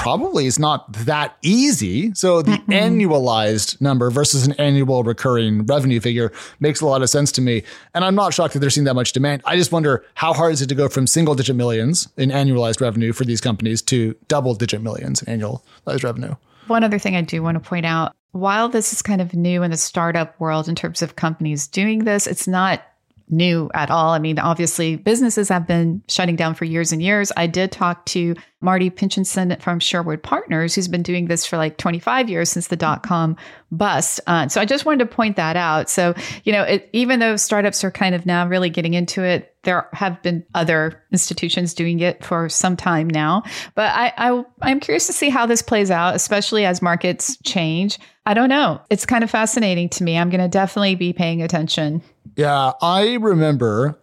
probably 0.00 0.46
is 0.46 0.58
not 0.58 0.90
that 0.92 1.36
easy. 1.42 2.14
So 2.14 2.40
the 2.40 2.52
mm-hmm. 2.52 2.72
annualized 2.72 3.80
number 3.82 4.10
versus 4.10 4.46
an 4.46 4.54
annual 4.54 5.04
recurring 5.04 5.66
revenue 5.66 6.00
figure 6.00 6.32
makes 6.58 6.80
a 6.80 6.86
lot 6.86 7.02
of 7.02 7.10
sense 7.10 7.30
to 7.32 7.42
me. 7.42 7.62
And 7.94 8.02
I'm 8.02 8.14
not 8.14 8.32
shocked 8.32 8.54
that 8.54 8.60
they're 8.60 8.70
seeing 8.70 8.86
that 8.86 8.94
much 8.94 9.12
demand. 9.12 9.42
I 9.44 9.56
just 9.56 9.72
wonder 9.72 10.04
how 10.14 10.32
hard 10.32 10.54
is 10.54 10.62
it 10.62 10.68
to 10.68 10.74
go 10.74 10.88
from 10.88 11.06
single 11.06 11.34
digit 11.34 11.54
millions 11.54 12.08
in 12.16 12.30
annualized 12.30 12.80
revenue 12.80 13.12
for 13.12 13.24
these 13.24 13.42
companies 13.42 13.82
to 13.82 14.16
double 14.26 14.54
digit 14.54 14.80
millions 14.80 15.22
in 15.22 15.38
annualized 15.38 16.02
revenue. 16.02 16.34
One 16.68 16.82
other 16.82 16.98
thing 16.98 17.14
I 17.14 17.22
do 17.22 17.42
want 17.42 17.62
to 17.62 17.68
point 17.68 17.84
out 17.84 18.14
while 18.32 18.70
this 18.70 18.94
is 18.94 19.02
kind 19.02 19.20
of 19.20 19.34
new 19.34 19.62
in 19.62 19.70
the 19.70 19.76
startup 19.76 20.38
world 20.40 20.66
in 20.68 20.74
terms 20.76 21.02
of 21.02 21.16
companies 21.16 21.66
doing 21.66 22.04
this, 22.04 22.26
it's 22.26 22.48
not 22.48 22.82
new 23.28 23.70
at 23.74 23.90
all. 23.90 24.10
I 24.10 24.18
mean, 24.18 24.38
obviously, 24.38 24.96
businesses 24.96 25.48
have 25.48 25.66
been 25.66 26.02
shutting 26.08 26.36
down 26.36 26.54
for 26.54 26.64
years 26.64 26.92
and 26.92 27.02
years. 27.02 27.32
I 27.36 27.46
did 27.46 27.72
talk 27.72 28.06
to 28.06 28.34
Marty 28.60 28.90
Pichinson 28.90 29.60
from 29.62 29.80
Sherwood 29.80 30.22
Partners, 30.22 30.74
who's 30.74 30.88
been 30.88 31.02
doing 31.02 31.26
this 31.26 31.46
for 31.46 31.56
like 31.56 31.78
25 31.78 32.28
years 32.28 32.50
since 32.50 32.68
the 32.68 32.76
dot 32.76 33.02
com 33.02 33.36
bust. 33.72 34.20
Uh, 34.26 34.48
so 34.48 34.60
I 34.60 34.66
just 34.66 34.84
wanted 34.84 34.98
to 34.98 35.06
point 35.06 35.36
that 35.36 35.56
out. 35.56 35.88
So, 35.88 36.14
you 36.44 36.52
know, 36.52 36.62
it, 36.64 36.90
even 36.92 37.20
though 37.20 37.36
startups 37.36 37.82
are 37.84 37.90
kind 37.90 38.14
of 38.14 38.26
now 38.26 38.46
really 38.46 38.68
getting 38.68 38.94
into 38.94 39.22
it, 39.22 39.54
there 39.62 39.88
have 39.92 40.20
been 40.22 40.44
other 40.54 41.02
institutions 41.10 41.72
doing 41.72 42.00
it 42.00 42.22
for 42.24 42.48
some 42.48 42.76
time 42.76 43.08
now. 43.08 43.44
But 43.74 43.92
I, 43.94 44.12
I 44.16 44.44
I'm 44.60 44.80
curious 44.80 45.06
to 45.06 45.12
see 45.12 45.30
how 45.30 45.46
this 45.46 45.62
plays 45.62 45.90
out, 45.90 46.14
especially 46.14 46.66
as 46.66 46.82
markets 46.82 47.38
change. 47.44 47.98
I 48.26 48.34
don't 48.34 48.50
know. 48.50 48.80
It's 48.90 49.06
kind 49.06 49.24
of 49.24 49.30
fascinating 49.30 49.88
to 49.90 50.04
me. 50.04 50.18
I'm 50.18 50.28
going 50.28 50.40
to 50.42 50.48
definitely 50.48 50.94
be 50.94 51.12
paying 51.12 51.42
attention. 51.42 52.02
Yeah, 52.36 52.72
I 52.82 53.14
remember 53.14 53.98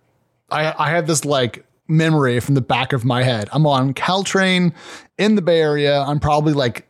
I, 0.49 0.73
I 0.77 0.89
had 0.89 1.07
this 1.07 1.25
like 1.25 1.65
memory 1.88 2.39
from 2.39 2.56
the 2.56 2.62
back 2.62 2.93
of 2.93 3.06
my 3.06 3.23
head. 3.23 3.50
I'm 3.52 3.65
on 3.65 3.93
Caltrain 3.93 4.73
in 5.17 5.36
the 5.36 5.41
Bay 5.41 5.62
Area. 5.62 6.02
I'm 6.02 6.19
probably 6.19 6.54
like 6.54 6.88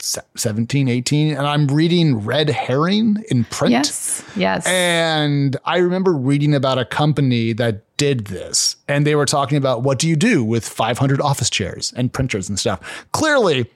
17, 0.00 0.88
18, 0.88 1.36
and 1.36 1.46
I'm 1.46 1.66
reading 1.66 2.24
Red 2.24 2.50
Herring 2.50 3.24
in 3.30 3.44
print. 3.44 3.72
Yes. 3.72 4.24
Yes. 4.36 4.66
And 4.66 5.56
I 5.64 5.78
remember 5.78 6.12
reading 6.12 6.54
about 6.54 6.78
a 6.78 6.84
company 6.84 7.52
that 7.54 7.84
did 7.96 8.26
this, 8.26 8.76
and 8.86 9.06
they 9.06 9.16
were 9.16 9.26
talking 9.26 9.58
about 9.58 9.82
what 9.82 9.98
do 9.98 10.08
you 10.08 10.16
do 10.16 10.44
with 10.44 10.68
500 10.68 11.20
office 11.20 11.50
chairs 11.50 11.92
and 11.96 12.12
printers 12.12 12.48
and 12.48 12.58
stuff. 12.58 13.06
Clearly, 13.12 13.68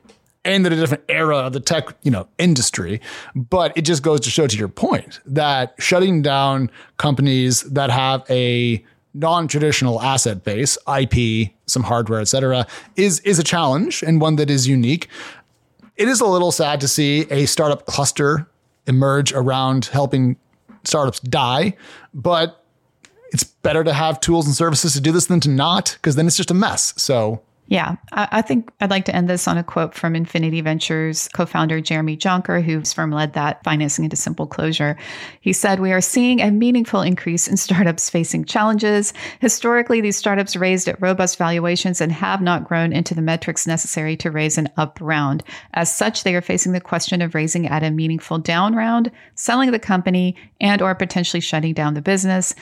aimed 0.44 0.66
at 0.66 0.72
a 0.72 0.76
different 0.76 1.04
era 1.08 1.36
of 1.38 1.52
the 1.52 1.60
tech, 1.60 1.84
you 2.02 2.10
know, 2.10 2.28
industry. 2.38 3.00
But 3.34 3.76
it 3.76 3.82
just 3.82 4.02
goes 4.02 4.20
to 4.20 4.30
show 4.30 4.46
to 4.46 4.56
your 4.56 4.68
point 4.68 5.20
that 5.26 5.74
shutting 5.78 6.22
down 6.22 6.70
companies 6.98 7.62
that 7.62 7.90
have 7.90 8.24
a 8.30 8.84
non-traditional 9.14 10.00
asset 10.00 10.44
base, 10.44 10.78
IP, 10.98 11.50
some 11.66 11.82
hardware, 11.82 12.20
et 12.20 12.28
cetera, 12.28 12.66
is 12.96 13.20
is 13.20 13.38
a 13.38 13.44
challenge 13.44 14.02
and 14.02 14.20
one 14.20 14.36
that 14.36 14.50
is 14.50 14.66
unique. 14.66 15.08
It 15.96 16.08
is 16.08 16.20
a 16.20 16.26
little 16.26 16.52
sad 16.52 16.80
to 16.80 16.88
see 16.88 17.22
a 17.30 17.46
startup 17.46 17.86
cluster 17.86 18.48
emerge 18.86 19.32
around 19.32 19.86
helping 19.86 20.36
startups 20.84 21.20
die, 21.20 21.76
but 22.12 22.64
it's 23.32 23.44
better 23.44 23.84
to 23.84 23.92
have 23.92 24.20
tools 24.20 24.46
and 24.46 24.54
services 24.54 24.94
to 24.94 25.00
do 25.00 25.12
this 25.12 25.26
than 25.26 25.40
to 25.40 25.48
not, 25.48 25.96
because 26.00 26.16
then 26.16 26.26
it's 26.26 26.36
just 26.36 26.50
a 26.50 26.54
mess. 26.54 26.94
So 26.96 27.42
yeah, 27.68 27.96
I, 28.12 28.42
think 28.42 28.70
I'd 28.80 28.90
like 28.90 29.06
to 29.06 29.14
end 29.14 29.30
this 29.30 29.48
on 29.48 29.56
a 29.56 29.62
quote 29.62 29.94
from 29.94 30.14
Infinity 30.14 30.60
Ventures 30.60 31.28
co 31.28 31.46
founder 31.46 31.80
Jeremy 31.80 32.18
Jonker, 32.18 32.62
whose 32.62 32.92
firm 32.92 33.12
led 33.12 33.32
that 33.32 33.64
financing 33.64 34.04
into 34.04 34.16
simple 34.16 34.46
closure. 34.46 34.98
He 35.40 35.54
said, 35.54 35.80
We 35.80 35.92
are 35.92 36.00
seeing 36.00 36.40
a 36.40 36.50
meaningful 36.50 37.00
increase 37.00 37.48
in 37.48 37.56
startups 37.56 38.10
facing 38.10 38.44
challenges. 38.44 39.14
Historically, 39.40 40.02
these 40.02 40.18
startups 40.18 40.54
raised 40.54 40.86
at 40.86 41.00
robust 41.00 41.38
valuations 41.38 42.02
and 42.02 42.12
have 42.12 42.42
not 42.42 42.68
grown 42.68 42.92
into 42.92 43.14
the 43.14 43.22
metrics 43.22 43.66
necessary 43.66 44.16
to 44.18 44.30
raise 44.30 44.58
an 44.58 44.68
up 44.76 44.98
round. 45.00 45.42
As 45.72 45.94
such, 45.94 46.24
they 46.24 46.34
are 46.34 46.42
facing 46.42 46.72
the 46.72 46.80
question 46.80 47.22
of 47.22 47.34
raising 47.34 47.68
at 47.68 47.82
a 47.82 47.90
meaningful 47.90 48.38
down 48.38 48.74
round, 48.74 49.10
selling 49.34 49.70
the 49.70 49.78
company, 49.78 50.36
and 50.60 50.82
or 50.82 50.94
potentially 50.94 51.40
shutting 51.40 51.72
down 51.72 51.94
the 51.94 52.02
business. 52.02 52.54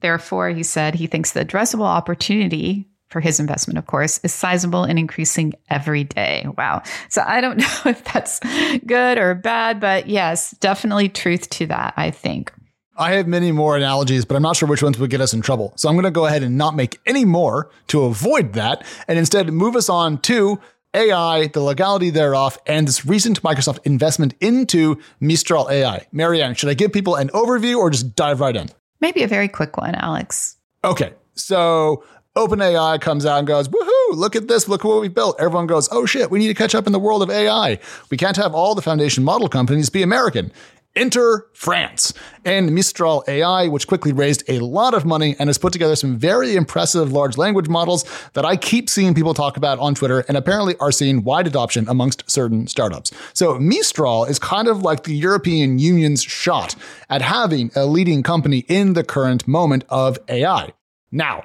Therefore, 0.00 0.48
he 0.50 0.62
said 0.62 0.94
he 0.94 1.06
thinks 1.06 1.32
the 1.32 1.44
addressable 1.44 1.82
opportunity 1.82 2.87
for 3.08 3.20
his 3.20 3.40
investment, 3.40 3.78
of 3.78 3.86
course, 3.86 4.18
is 4.22 4.32
sizable 4.32 4.84
and 4.84 4.98
increasing 4.98 5.54
every 5.70 6.04
day. 6.04 6.46
Wow. 6.56 6.82
So 7.08 7.22
I 7.26 7.40
don't 7.40 7.58
know 7.58 7.90
if 7.90 8.04
that's 8.04 8.40
good 8.86 9.18
or 9.18 9.34
bad, 9.34 9.80
but 9.80 10.08
yes, 10.08 10.52
definitely 10.60 11.08
truth 11.08 11.48
to 11.50 11.66
that, 11.66 11.94
I 11.96 12.10
think. 12.10 12.52
I 12.96 13.12
have 13.12 13.28
many 13.28 13.52
more 13.52 13.76
analogies, 13.76 14.24
but 14.24 14.34
I'm 14.34 14.42
not 14.42 14.56
sure 14.56 14.68
which 14.68 14.82
ones 14.82 14.98
would 14.98 15.10
get 15.10 15.20
us 15.20 15.32
in 15.32 15.40
trouble. 15.40 15.72
So 15.76 15.88
I'm 15.88 15.94
going 15.94 16.04
to 16.04 16.10
go 16.10 16.26
ahead 16.26 16.42
and 16.42 16.58
not 16.58 16.74
make 16.74 16.98
any 17.06 17.24
more 17.24 17.70
to 17.88 18.02
avoid 18.02 18.54
that 18.54 18.84
and 19.06 19.18
instead 19.18 19.52
move 19.52 19.76
us 19.76 19.88
on 19.88 20.18
to 20.22 20.60
AI, 20.94 21.46
the 21.48 21.60
legality 21.60 22.10
thereof, 22.10 22.58
and 22.66 22.88
this 22.88 23.06
recent 23.06 23.40
Microsoft 23.42 23.78
investment 23.84 24.34
into 24.40 25.00
Mistral 25.20 25.70
AI. 25.70 26.06
Mary 26.10 26.42
Ann, 26.42 26.54
should 26.54 26.70
I 26.70 26.74
give 26.74 26.92
people 26.92 27.14
an 27.14 27.28
overview 27.28 27.78
or 27.78 27.88
just 27.90 28.16
dive 28.16 28.40
right 28.40 28.56
in? 28.56 28.68
Maybe 29.00 29.22
a 29.22 29.28
very 29.28 29.48
quick 29.48 29.76
one, 29.76 29.94
Alex. 29.94 30.56
Okay. 30.84 31.12
So 31.34 32.02
OpenAI 32.38 33.00
comes 33.00 33.26
out 33.26 33.40
and 33.40 33.48
goes, 33.48 33.66
woohoo, 33.68 34.12
look 34.12 34.36
at 34.36 34.46
this, 34.46 34.68
look 34.68 34.84
what 34.84 35.00
we 35.00 35.08
built. 35.08 35.40
Everyone 35.40 35.66
goes, 35.66 35.88
oh 35.90 36.06
shit, 36.06 36.30
we 36.30 36.38
need 36.38 36.46
to 36.46 36.54
catch 36.54 36.72
up 36.72 36.86
in 36.86 36.92
the 36.92 36.98
world 37.00 37.20
of 37.20 37.30
AI. 37.30 37.80
We 38.10 38.16
can't 38.16 38.36
have 38.36 38.54
all 38.54 38.76
the 38.76 38.82
foundation 38.82 39.24
model 39.24 39.48
companies 39.48 39.90
be 39.90 40.02
American. 40.02 40.52
Enter 40.94 41.46
France 41.52 42.14
and 42.44 42.72
Mistral 42.72 43.24
AI, 43.26 43.66
which 43.66 43.88
quickly 43.88 44.12
raised 44.12 44.44
a 44.48 44.60
lot 44.60 44.94
of 44.94 45.04
money 45.04 45.34
and 45.40 45.48
has 45.48 45.58
put 45.58 45.72
together 45.72 45.96
some 45.96 46.16
very 46.16 46.54
impressive 46.54 47.10
large 47.10 47.36
language 47.36 47.68
models 47.68 48.04
that 48.34 48.44
I 48.44 48.56
keep 48.56 48.88
seeing 48.88 49.14
people 49.14 49.34
talk 49.34 49.56
about 49.56 49.80
on 49.80 49.96
Twitter 49.96 50.20
and 50.28 50.36
apparently 50.36 50.76
are 50.78 50.92
seeing 50.92 51.24
wide 51.24 51.48
adoption 51.48 51.88
amongst 51.88 52.28
certain 52.30 52.68
startups. 52.68 53.10
So 53.34 53.58
Mistral 53.58 54.26
is 54.26 54.38
kind 54.38 54.68
of 54.68 54.82
like 54.82 55.02
the 55.02 55.14
European 55.14 55.80
Union's 55.80 56.22
shot 56.22 56.76
at 57.10 57.20
having 57.20 57.72
a 57.74 57.84
leading 57.84 58.22
company 58.22 58.58
in 58.68 58.92
the 58.92 59.02
current 59.02 59.48
moment 59.48 59.84
of 59.88 60.18
AI. 60.28 60.72
Now, 61.10 61.44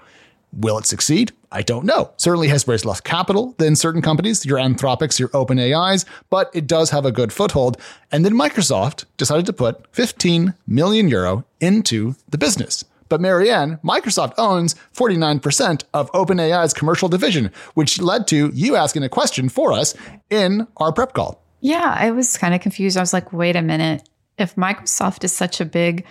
Will 0.56 0.78
it 0.78 0.86
succeed? 0.86 1.32
I 1.52 1.62
don't 1.62 1.86
know. 1.86 2.12
Certainly 2.18 2.48
has 2.50 2.68
raised 2.68 2.86
less 2.86 3.02
capital 3.02 3.56
than 3.58 3.76
certain 3.76 4.02
companies, 4.02 4.46
your 4.46 4.58
Anthropics, 4.58 5.20
your 5.20 5.30
OpenAIs, 5.30 6.06
but 6.30 6.50
it 6.54 6.68
does 6.68 6.92
have 6.92 7.06
a 7.06 7.12
good 7.12 7.34
foothold. 7.34 7.78
And 8.12 8.24
then 8.24 8.34
Microsoft 8.34 9.06
decided 9.18 9.46
to 9.48 9.54
put 9.54 9.86
15 9.96 10.54
million 10.68 11.08
euro 11.08 11.46
into 11.60 12.16
the 12.30 12.38
business. 12.38 12.86
But 13.10 13.22
Mary 13.22 13.52
Ann, 13.52 13.80
Microsoft 13.84 14.34
owns 14.38 14.76
49% 14.96 15.84
of 15.94 16.12
OpenAI's 16.14 16.74
commercial 16.74 17.10
division, 17.10 17.52
which 17.76 18.02
led 18.02 18.28
to 18.28 18.50
you 18.54 18.76
asking 18.76 19.04
a 19.04 19.10
question 19.10 19.50
for 19.50 19.74
us 19.74 19.94
in 20.30 20.68
our 20.78 20.92
prep 20.92 21.14
call. 21.14 21.40
Yeah, 21.62 21.96
I 21.98 22.12
was 22.12 22.38
kind 22.38 22.54
of 22.54 22.62
confused. 22.62 22.98
I 22.98 23.02
was 23.02 23.14
like, 23.14 23.32
wait 23.32 23.56
a 23.56 23.62
minute. 23.62 24.08
If 24.38 24.56
Microsoft 24.56 25.24
is 25.24 25.32
such 25.32 25.62
a 25.62 25.66
big 25.66 26.06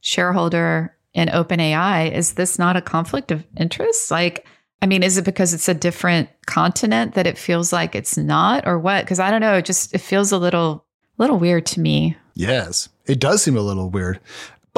shareholder 0.00 0.96
in 1.14 1.28
OpenAI, 1.28 2.12
is 2.12 2.34
this 2.34 2.58
not 2.58 2.76
a 2.76 2.82
conflict 2.82 3.30
of 3.30 3.44
interest? 3.56 4.10
Like, 4.10 4.46
I 4.82 4.86
mean, 4.86 5.02
is 5.02 5.18
it 5.18 5.24
because 5.24 5.52
it's 5.52 5.68
a 5.68 5.74
different 5.74 6.28
continent 6.46 7.14
that 7.14 7.26
it 7.26 7.36
feels 7.36 7.72
like 7.72 7.94
it's 7.94 8.16
not, 8.16 8.66
or 8.66 8.78
what? 8.78 9.04
Because 9.04 9.20
I 9.20 9.30
don't 9.30 9.40
know. 9.40 9.56
It 9.56 9.64
just 9.64 9.94
it 9.94 9.98
feels 9.98 10.32
a 10.32 10.38
little 10.38 10.84
little 11.18 11.38
weird 11.38 11.66
to 11.66 11.80
me. 11.80 12.16
Yes, 12.34 12.88
it 13.06 13.20
does 13.20 13.42
seem 13.42 13.56
a 13.56 13.60
little 13.60 13.90
weird. 13.90 14.20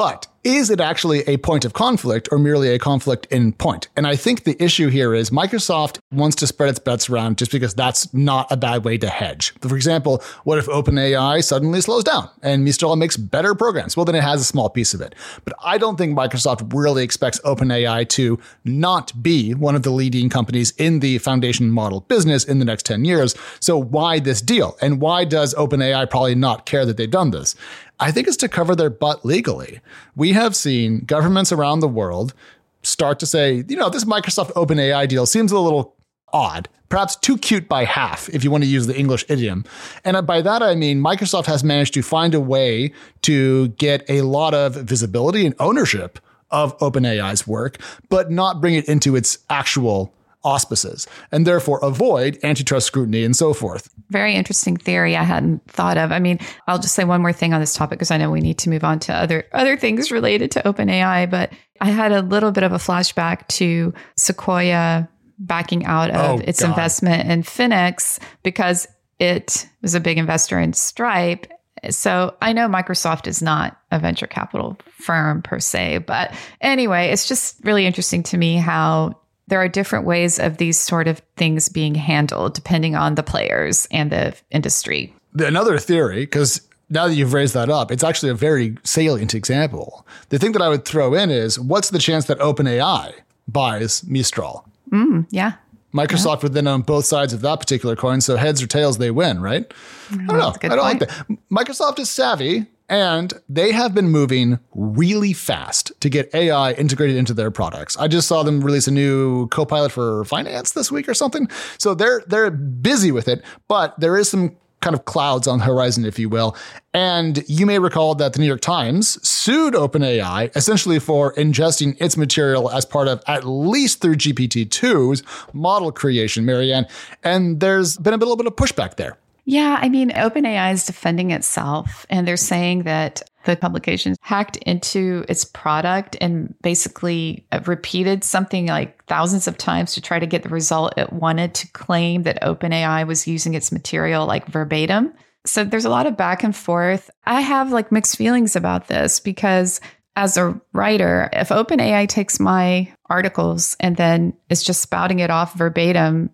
But 0.03 0.27
is 0.43 0.69
it 0.69 0.81
actually 0.81 1.21
a 1.21 1.37
point 1.37 1.63
of 1.63 1.71
conflict 1.71 2.27
or 2.29 2.37
merely 2.37 2.67
a 2.67 2.77
conflict 2.77 3.25
in 3.27 3.53
point? 3.53 3.87
And 3.95 4.05
I 4.05 4.17
think 4.17 4.43
the 4.43 4.61
issue 4.61 4.89
here 4.89 5.15
is 5.15 5.29
Microsoft 5.29 5.99
wants 6.11 6.35
to 6.37 6.47
spread 6.47 6.69
its 6.69 6.79
bets 6.79 7.09
around 7.09 7.37
just 7.37 7.49
because 7.49 7.73
that's 7.73 8.13
not 8.13 8.51
a 8.51 8.57
bad 8.57 8.83
way 8.83 8.97
to 8.97 9.07
hedge. 9.07 9.53
For 9.61 9.77
example, 9.77 10.21
what 10.43 10.57
if 10.57 10.65
OpenAI 10.65 11.41
suddenly 11.41 11.79
slows 11.79 12.03
down 12.03 12.29
and 12.41 12.65
Mistral 12.65 12.97
makes 12.97 13.15
better 13.15 13.55
programs? 13.55 13.95
Well, 13.95 14.03
then 14.03 14.15
it 14.15 14.23
has 14.23 14.41
a 14.41 14.43
small 14.43 14.69
piece 14.69 14.93
of 14.93 14.99
it. 14.99 15.15
But 15.45 15.53
I 15.63 15.77
don't 15.77 15.97
think 15.97 16.17
Microsoft 16.17 16.73
really 16.73 17.05
expects 17.05 17.39
OpenAI 17.45 18.09
to 18.09 18.37
not 18.65 19.23
be 19.23 19.53
one 19.53 19.75
of 19.75 19.83
the 19.83 19.91
leading 19.91 20.27
companies 20.27 20.71
in 20.71 20.99
the 20.99 21.19
foundation 21.19 21.71
model 21.71 22.01
business 22.01 22.43
in 22.43 22.59
the 22.59 22.65
next 22.65 22.85
10 22.85 23.05
years. 23.05 23.35
So 23.61 23.77
why 23.77 24.19
this 24.19 24.41
deal? 24.41 24.77
And 24.81 24.99
why 24.99 25.23
does 25.23 25.53
OpenAI 25.53 26.09
probably 26.09 26.35
not 26.35 26.65
care 26.65 26.85
that 26.85 26.97
they've 26.97 27.09
done 27.09 27.31
this? 27.31 27.55
I 28.03 28.11
think 28.11 28.27
it's 28.27 28.35
to 28.37 28.49
cover 28.49 28.75
their 28.75 28.89
butt 28.89 29.23
legally. 29.23 29.79
We 30.13 30.33
have 30.33 30.57
seen 30.57 31.05
governments 31.05 31.53
around 31.53 31.79
the 31.79 31.87
world 31.87 32.33
start 32.81 33.17
to 33.19 33.25
say, 33.25 33.63
you 33.69 33.77
know, 33.77 33.89
this 33.89 34.03
Microsoft 34.03 34.51
OpenAI 34.55 35.07
deal 35.07 35.25
seems 35.25 35.53
a 35.53 35.59
little 35.59 35.95
odd, 36.33 36.67
perhaps 36.89 37.15
too 37.15 37.37
cute 37.37 37.69
by 37.69 37.85
half, 37.85 38.27
if 38.27 38.43
you 38.43 38.51
want 38.51 38.61
to 38.65 38.69
use 38.69 38.87
the 38.87 38.99
English 38.99 39.23
idiom. 39.29 39.63
And 40.03 40.27
by 40.27 40.41
that, 40.41 40.61
I 40.61 40.75
mean 40.75 40.99
Microsoft 40.99 41.45
has 41.45 41.63
managed 41.63 41.93
to 41.93 42.01
find 42.01 42.35
a 42.35 42.41
way 42.41 42.91
to 43.21 43.69
get 43.69 44.03
a 44.09 44.23
lot 44.23 44.53
of 44.53 44.75
visibility 44.75 45.45
and 45.45 45.55
ownership 45.57 46.19
of 46.51 46.77
OpenAI's 46.79 47.47
work, 47.47 47.77
but 48.09 48.29
not 48.29 48.59
bring 48.59 48.75
it 48.75 48.89
into 48.89 49.15
its 49.15 49.37
actual 49.49 50.13
auspices 50.43 51.07
and 51.31 51.47
therefore 51.47 51.79
avoid 51.81 52.37
antitrust 52.43 52.87
scrutiny 52.87 53.23
and 53.23 53.35
so 53.35 53.53
forth. 53.53 53.89
Very 54.09 54.35
interesting 54.35 54.77
theory 54.77 55.15
I 55.15 55.23
hadn't 55.23 55.65
thought 55.69 55.97
of. 55.97 56.11
I 56.11 56.19
mean, 56.19 56.39
I'll 56.67 56.79
just 56.79 56.95
say 56.95 57.03
one 57.03 57.21
more 57.21 57.33
thing 57.33 57.53
on 57.53 57.59
this 57.59 57.73
topic 57.73 57.99
because 57.99 58.11
I 58.11 58.17
know 58.17 58.31
we 58.31 58.41
need 58.41 58.57
to 58.59 58.69
move 58.69 58.83
on 58.83 58.99
to 58.99 59.13
other 59.13 59.45
other 59.53 59.77
things 59.77 60.11
related 60.11 60.51
to 60.51 60.61
OpenAI, 60.61 61.29
but 61.29 61.51
I 61.81 61.89
had 61.89 62.11
a 62.11 62.21
little 62.21 62.51
bit 62.51 62.63
of 62.63 62.71
a 62.71 62.77
flashback 62.77 63.47
to 63.49 63.93
Sequoia 64.17 65.09
backing 65.39 65.85
out 65.85 66.11
of 66.11 66.39
oh, 66.39 66.43
its 66.45 66.61
God. 66.61 66.69
investment 66.69 67.29
in 67.29 67.43
Finix 67.43 68.19
because 68.43 68.87
it 69.19 69.67
was 69.81 69.95
a 69.95 69.99
big 69.99 70.17
investor 70.17 70.59
in 70.59 70.73
Stripe 70.73 71.47
so 71.89 72.35
I 72.41 72.53
know 72.53 72.67
Microsoft 72.67 73.27
is 73.27 73.41
not 73.41 73.77
a 73.91 73.99
venture 73.99 74.27
capital 74.27 74.77
firm 74.99 75.41
per 75.41 75.59
se, 75.59 75.99
but 75.99 76.33
anyway, 76.61 77.07
it's 77.07 77.27
just 77.27 77.57
really 77.63 77.85
interesting 77.85 78.23
to 78.23 78.37
me 78.37 78.55
how 78.55 79.19
there 79.47 79.61
are 79.61 79.67
different 79.67 80.05
ways 80.05 80.39
of 80.39 80.57
these 80.57 80.79
sort 80.79 81.07
of 81.07 81.21
things 81.35 81.69
being 81.69 81.95
handled 81.95 82.53
depending 82.53 82.95
on 82.95 83.15
the 83.15 83.23
players 83.23 83.87
and 83.91 84.11
the 84.11 84.35
industry. 84.51 85.13
Another 85.37 85.77
theory, 85.77 86.21
because 86.21 86.61
now 86.89 87.07
that 87.07 87.15
you've 87.15 87.33
raised 87.33 87.53
that 87.53 87.69
up, 87.69 87.91
it's 87.91 88.03
actually 88.03 88.29
a 88.29 88.35
very 88.35 88.77
salient 88.83 89.33
example. 89.33 90.05
The 90.29 90.39
thing 90.39 90.51
that 90.53 90.61
I 90.61 90.69
would 90.69 90.85
throw 90.85 91.13
in 91.13 91.29
is 91.29 91.59
what's 91.59 91.89
the 91.89 91.99
chance 91.99 92.25
that 92.25 92.39
OpenAI 92.39 93.13
buys 93.47 94.03
Mistral? 94.07 94.65
Mm, 94.91 95.27
yeah. 95.31 95.53
Microsoft 95.93 96.37
yeah. 96.37 96.43
would 96.43 96.53
then 96.53 96.67
own 96.67 96.81
both 96.81 97.05
sides 97.05 97.33
of 97.33 97.41
that 97.41 97.59
particular 97.59 97.95
coin. 97.95 98.21
So 98.21 98.35
heads 98.35 98.61
or 98.61 98.67
tails, 98.67 98.97
they 98.97 99.11
win, 99.11 99.41
right? 99.41 99.71
I 100.11 100.15
don't 100.15 100.27
know. 100.27 100.33
I 100.35 100.67
don't 100.67 100.79
point. 100.79 100.81
like 100.81 100.99
that. 100.99 101.27
Microsoft 101.51 101.99
is 101.99 102.09
savvy. 102.09 102.65
And 102.93 103.33
they 103.49 103.71
have 103.71 103.95
been 103.95 104.09
moving 104.09 104.59
really 104.75 105.33
fast 105.33 105.91
to 105.99 106.09
get 106.09 106.31
AI 106.35 106.73
integrated 106.73 107.15
into 107.15 107.33
their 107.33 107.49
products. 107.49 107.97
I 107.97 108.07
just 108.07 108.27
saw 108.27 108.43
them 108.43 108.61
release 108.61 108.87
a 108.87 108.91
new 108.91 109.47
Copilot 109.47 109.91
for 109.91 110.23
finance 110.25 110.73
this 110.73 110.91
week 110.91 111.09
or 111.09 111.15
something. 111.15 111.47
So 111.79 111.95
they're 111.95 112.21
they're 112.27 112.51
busy 112.51 113.11
with 113.11 113.27
it, 113.27 113.43
but 113.67 113.99
there 113.99 114.15
is 114.15 114.29
some 114.29 114.55
kind 114.81 114.93
of 114.93 115.05
clouds 115.05 115.47
on 115.47 115.57
the 115.57 115.65
horizon, 115.65 116.05
if 116.05 116.19
you 116.19 116.29
will. 116.29 116.55
And 116.93 117.43
you 117.47 117.65
may 117.65 117.79
recall 117.79 118.13
that 118.13 118.33
the 118.33 118.39
New 118.39 118.45
York 118.45 118.61
Times 118.61 119.27
sued 119.27 119.73
OpenAI 119.73 120.55
essentially 120.55 120.99
for 120.99 121.33
ingesting 121.33 121.97
its 121.99 122.15
material 122.15 122.69
as 122.69 122.85
part 122.85 123.07
of 123.07 123.23
at 123.25 123.43
least 123.43 124.01
through 124.01 124.17
GPT-2's 124.17 125.23
model 125.51 125.91
creation, 125.91 126.45
Mary 126.45 126.71
Ann. 126.71 126.85
And 127.23 127.59
there's 127.59 127.97
been 127.97 128.13
a 128.13 128.17
little 128.17 128.35
bit 128.35 128.45
of 128.45 128.55
pushback 128.55 128.97
there. 128.97 129.17
Yeah, 129.45 129.77
I 129.81 129.89
mean, 129.89 130.11
OpenAI 130.11 130.71
is 130.73 130.85
defending 130.85 131.31
itself, 131.31 132.05
and 132.09 132.25
they're 132.25 132.37
saying 132.37 132.83
that 132.83 133.21
the 133.43 133.57
publication 133.57 134.15
hacked 134.21 134.55
into 134.57 135.25
its 135.27 135.43
product 135.43 136.15
and 136.21 136.55
basically 136.61 137.45
uh, 137.51 137.59
repeated 137.65 138.23
something 138.23 138.67
like 138.67 139.03
thousands 139.05 139.47
of 139.47 139.57
times 139.57 139.93
to 139.93 140.01
try 140.01 140.17
to 140.17 140.25
get 140.25 140.43
the 140.43 140.49
result 140.49 140.93
it 140.97 141.11
wanted 141.11 141.53
to 141.55 141.71
claim 141.73 142.23
that 142.23 142.41
OpenAI 142.41 143.05
was 143.05 143.27
using 143.27 143.53
its 143.53 143.71
material 143.71 144.25
like 144.25 144.47
verbatim. 144.47 145.13
So 145.45 145.65
there's 145.65 145.83
a 145.83 145.89
lot 145.89 146.07
of 146.07 146.15
back 146.15 146.43
and 146.43 146.55
forth. 146.55 147.09
I 147.25 147.41
have 147.41 147.73
like 147.73 147.91
mixed 147.91 148.15
feelings 148.15 148.55
about 148.55 148.87
this 148.87 149.19
because 149.19 149.81
as 150.15 150.37
a 150.37 150.59
writer, 150.71 151.29
if 151.33 151.49
OpenAI 151.49 152.07
takes 152.07 152.39
my 152.39 152.93
articles 153.09 153.75
and 153.81 153.97
then 153.97 154.33
is 154.49 154.63
just 154.63 154.81
spouting 154.81 155.19
it 155.19 155.29
off 155.29 155.55
verbatim 155.55 156.29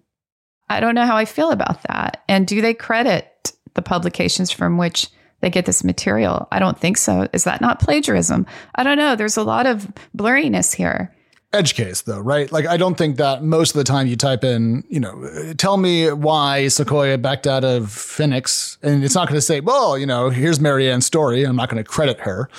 I 0.70 0.80
don't 0.80 0.96
know 0.96 1.06
how 1.06 1.16
I 1.16 1.26
feel 1.26 1.52
about 1.52 1.82
that. 1.84 2.24
And 2.28 2.48
do 2.48 2.62
they 2.62 2.74
credit 2.74 3.54
the 3.74 3.82
publications 3.82 4.52
from 4.52 4.78
which 4.78 5.08
they 5.42 5.50
get 5.50 5.66
this 5.66 5.84
material? 5.84 6.48
I 6.52 6.60
don't 6.60 6.80
think 6.80 6.98
so. 6.98 7.28
Is 7.34 7.44
that 7.46 7.62
not 7.62 7.80
plagiarism? 7.80 8.46
I 8.76 8.84
don't 8.84 8.98
know. 8.98 9.16
There's 9.16 9.38
a 9.38 9.44
lot 9.44 9.66
of 9.66 9.88
blurriness 10.16 10.76
here. 10.76 11.16
Edge 11.52 11.74
case, 11.74 12.02
though, 12.02 12.20
right? 12.20 12.52
Like, 12.52 12.68
I 12.68 12.78
don't 12.78 12.96
think 12.96 13.18
that 13.18 13.44
most 13.44 13.72
of 13.72 13.78
the 13.80 13.84
time 13.84 14.06
you 14.06 14.16
type 14.16 14.44
in, 14.44 14.84
you 14.88 15.00
know, 15.00 15.54
tell 15.58 15.78
me 15.78 16.12
why 16.12 16.68
Sequoia 16.68 17.18
backed 17.18 17.48
out 17.48 17.64
of 17.64 17.86
Finix 17.88 18.78
and 18.84 19.04
it's 19.04 19.16
not 19.16 19.28
going 19.28 19.38
to 19.38 19.42
say, 19.42 19.60
well, 19.60 19.98
you 19.98 20.06
know, 20.06 20.30
here's 20.30 20.60
Mary 20.60 20.92
Ann's 20.92 21.08
story. 21.08 21.44
I'm 21.44 21.56
not 21.56 21.70
going 21.70 21.84
to 21.84 21.90
credit 21.90 22.20
her. 22.20 22.50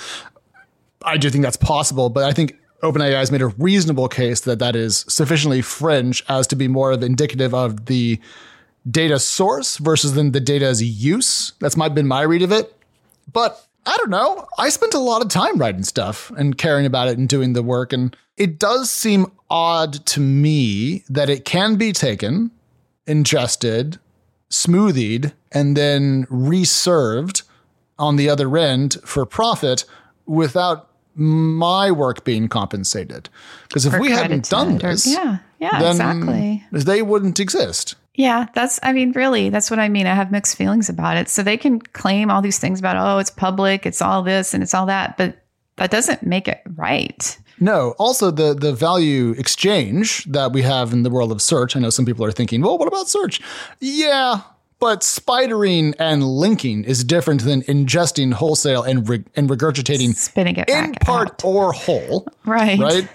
I 1.03 1.15
do 1.15 1.29
think 1.29 1.43
that's 1.43 1.55
possible, 1.55 2.09
but 2.09 2.25
I 2.25 2.33
think 2.33 2.57
OpenAI 2.83 3.13
has 3.13 3.31
made 3.31 3.41
a 3.41 3.47
reasonable 3.47 4.07
case 4.07 4.41
that 4.41 4.59
that 4.59 4.75
is 4.75 5.05
sufficiently 5.07 5.61
fringe 5.61 6.23
as 6.27 6.47
to 6.47 6.55
be 6.55 6.67
more 6.67 6.93
indicative 6.93 7.53
of 7.53 7.85
the 7.85 8.19
data 8.89 9.19
source 9.19 9.77
versus 9.77 10.13
than 10.13 10.31
the 10.31 10.39
data's 10.39 10.81
use. 10.81 11.53
That's 11.59 11.77
my 11.77 11.89
been 11.89 12.07
my 12.07 12.23
read 12.23 12.41
of 12.41 12.51
it. 12.51 12.75
But 13.31 13.65
I 13.85 13.95
don't 13.97 14.09
know. 14.09 14.47
I 14.57 14.69
spent 14.69 14.93
a 14.93 14.99
lot 14.99 15.21
of 15.21 15.29
time 15.29 15.57
writing 15.57 15.83
stuff 15.83 16.31
and 16.31 16.57
caring 16.57 16.85
about 16.85 17.07
it 17.07 17.17
and 17.17 17.27
doing 17.27 17.53
the 17.53 17.63
work. 17.63 17.93
And 17.93 18.15
it 18.37 18.59
does 18.59 18.89
seem 18.91 19.31
odd 19.49 20.05
to 20.07 20.19
me 20.19 21.03
that 21.09 21.29
it 21.29 21.45
can 21.45 21.75
be 21.75 21.91
taken, 21.91 22.51
ingested, 23.05 23.99
smoothied, 24.49 25.33
and 25.51 25.75
then 25.75 26.27
reserved 26.29 27.43
on 27.97 28.15
the 28.15 28.29
other 28.29 28.55
end 28.57 28.97
for 29.05 29.25
profit 29.25 29.85
without 30.25 30.89
my 31.15 31.91
work 31.91 32.23
being 32.23 32.47
compensated. 32.47 33.29
Because 33.67 33.85
if 33.85 33.93
or 33.93 33.99
we 33.99 34.11
hadn't 34.11 34.49
done 34.49 34.77
this, 34.77 35.07
or, 35.07 35.11
yeah, 35.11 35.37
yeah, 35.59 35.89
exactly, 35.89 36.63
they 36.71 37.01
wouldn't 37.01 37.39
exist. 37.39 37.95
Yeah, 38.15 38.47
that's, 38.53 38.79
I 38.83 38.91
mean, 38.91 39.13
really, 39.13 39.49
that's 39.49 39.71
what 39.71 39.79
I 39.79 39.87
mean. 39.87 40.05
I 40.05 40.13
have 40.13 40.31
mixed 40.31 40.57
feelings 40.57 40.89
about 40.89 41.15
it. 41.17 41.29
So 41.29 41.43
they 41.43 41.57
can 41.57 41.79
claim 41.79 42.29
all 42.29 42.41
these 42.41 42.59
things 42.59 42.79
about, 42.79 42.97
oh, 42.97 43.19
it's 43.19 43.29
public, 43.29 43.85
it's 43.85 44.01
all 44.01 44.21
this 44.21 44.53
and 44.53 44.61
it's 44.61 44.73
all 44.73 44.85
that, 44.87 45.17
but 45.17 45.37
that 45.77 45.91
doesn't 45.91 46.21
make 46.21 46.47
it 46.47 46.61
right. 46.75 47.37
No. 47.59 47.95
Also, 47.97 48.29
the 48.31 48.53
the 48.53 48.73
value 48.73 49.31
exchange 49.31 50.25
that 50.25 50.51
we 50.51 50.63
have 50.63 50.93
in 50.93 51.03
the 51.03 51.09
world 51.09 51.31
of 51.31 51.41
search. 51.41 51.75
I 51.75 51.79
know 51.79 51.89
some 51.89 52.05
people 52.05 52.25
are 52.25 52.31
thinking, 52.31 52.61
well, 52.61 52.77
what 52.77 52.87
about 52.87 53.07
search? 53.07 53.39
Yeah, 53.79 54.41
but 54.81 55.01
spidering 55.01 55.93
and 55.99 56.23
linking 56.23 56.83
is 56.83 57.03
different 57.05 57.45
than 57.45 57.61
ingesting 57.61 58.33
wholesale 58.33 58.81
and 58.81 59.07
re- 59.07 59.23
and 59.35 59.47
regurgitating 59.49 60.15
spinning 60.15 60.57
it 60.57 60.67
in 60.69 60.93
part 60.95 61.29
out. 61.29 61.45
or 61.45 61.71
whole. 61.71 62.27
Right. 62.45 62.79
Right. 62.79 63.07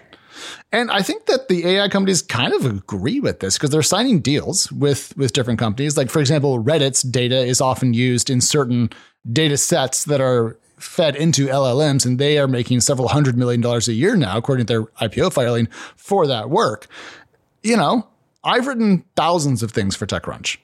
And 0.72 0.90
I 0.90 1.02
think 1.02 1.26
that 1.26 1.48
the 1.48 1.66
AI 1.66 1.88
companies 1.88 2.22
kind 2.22 2.52
of 2.52 2.64
agree 2.64 3.18
with 3.18 3.40
this 3.40 3.59
because 3.59 3.70
they're 3.70 3.83
signing 3.83 4.20
deals 4.20 4.70
with 4.70 5.16
with 5.16 5.33
different 5.33 5.59
companies. 5.59 5.96
Like 5.96 6.09
for 6.09 6.20
example, 6.20 6.62
Reddit's 6.62 7.02
data 7.02 7.38
is 7.38 7.61
often 7.61 7.92
used 7.92 8.31
in 8.31 8.40
certain 8.40 8.90
data 9.31 9.57
sets 9.57 10.05
that 10.05 10.20
are 10.20 10.57
fed 10.79 11.16
into 11.16 11.46
LLMs, 11.48 12.07
and 12.07 12.18
they 12.18 12.38
are 12.38 12.46
making 12.46 12.81
several 12.81 13.09
hundred 13.09 13.37
million 13.37 13.61
dollars 13.61 13.88
a 13.88 13.92
year 13.94 14.14
now, 14.14 14.37
according 14.37 14.66
to 14.66 14.72
their 14.72 14.83
IPO 15.09 15.33
filing, 15.33 15.66
for 15.96 16.26
that 16.26 16.48
work. 16.50 16.87
You 17.62 17.76
know, 17.76 18.07
I've 18.44 18.66
written 18.68 19.05
thousands 19.16 19.62
of 19.62 19.72
things 19.72 19.96
for 19.96 20.07
TechCrunch. 20.07 20.59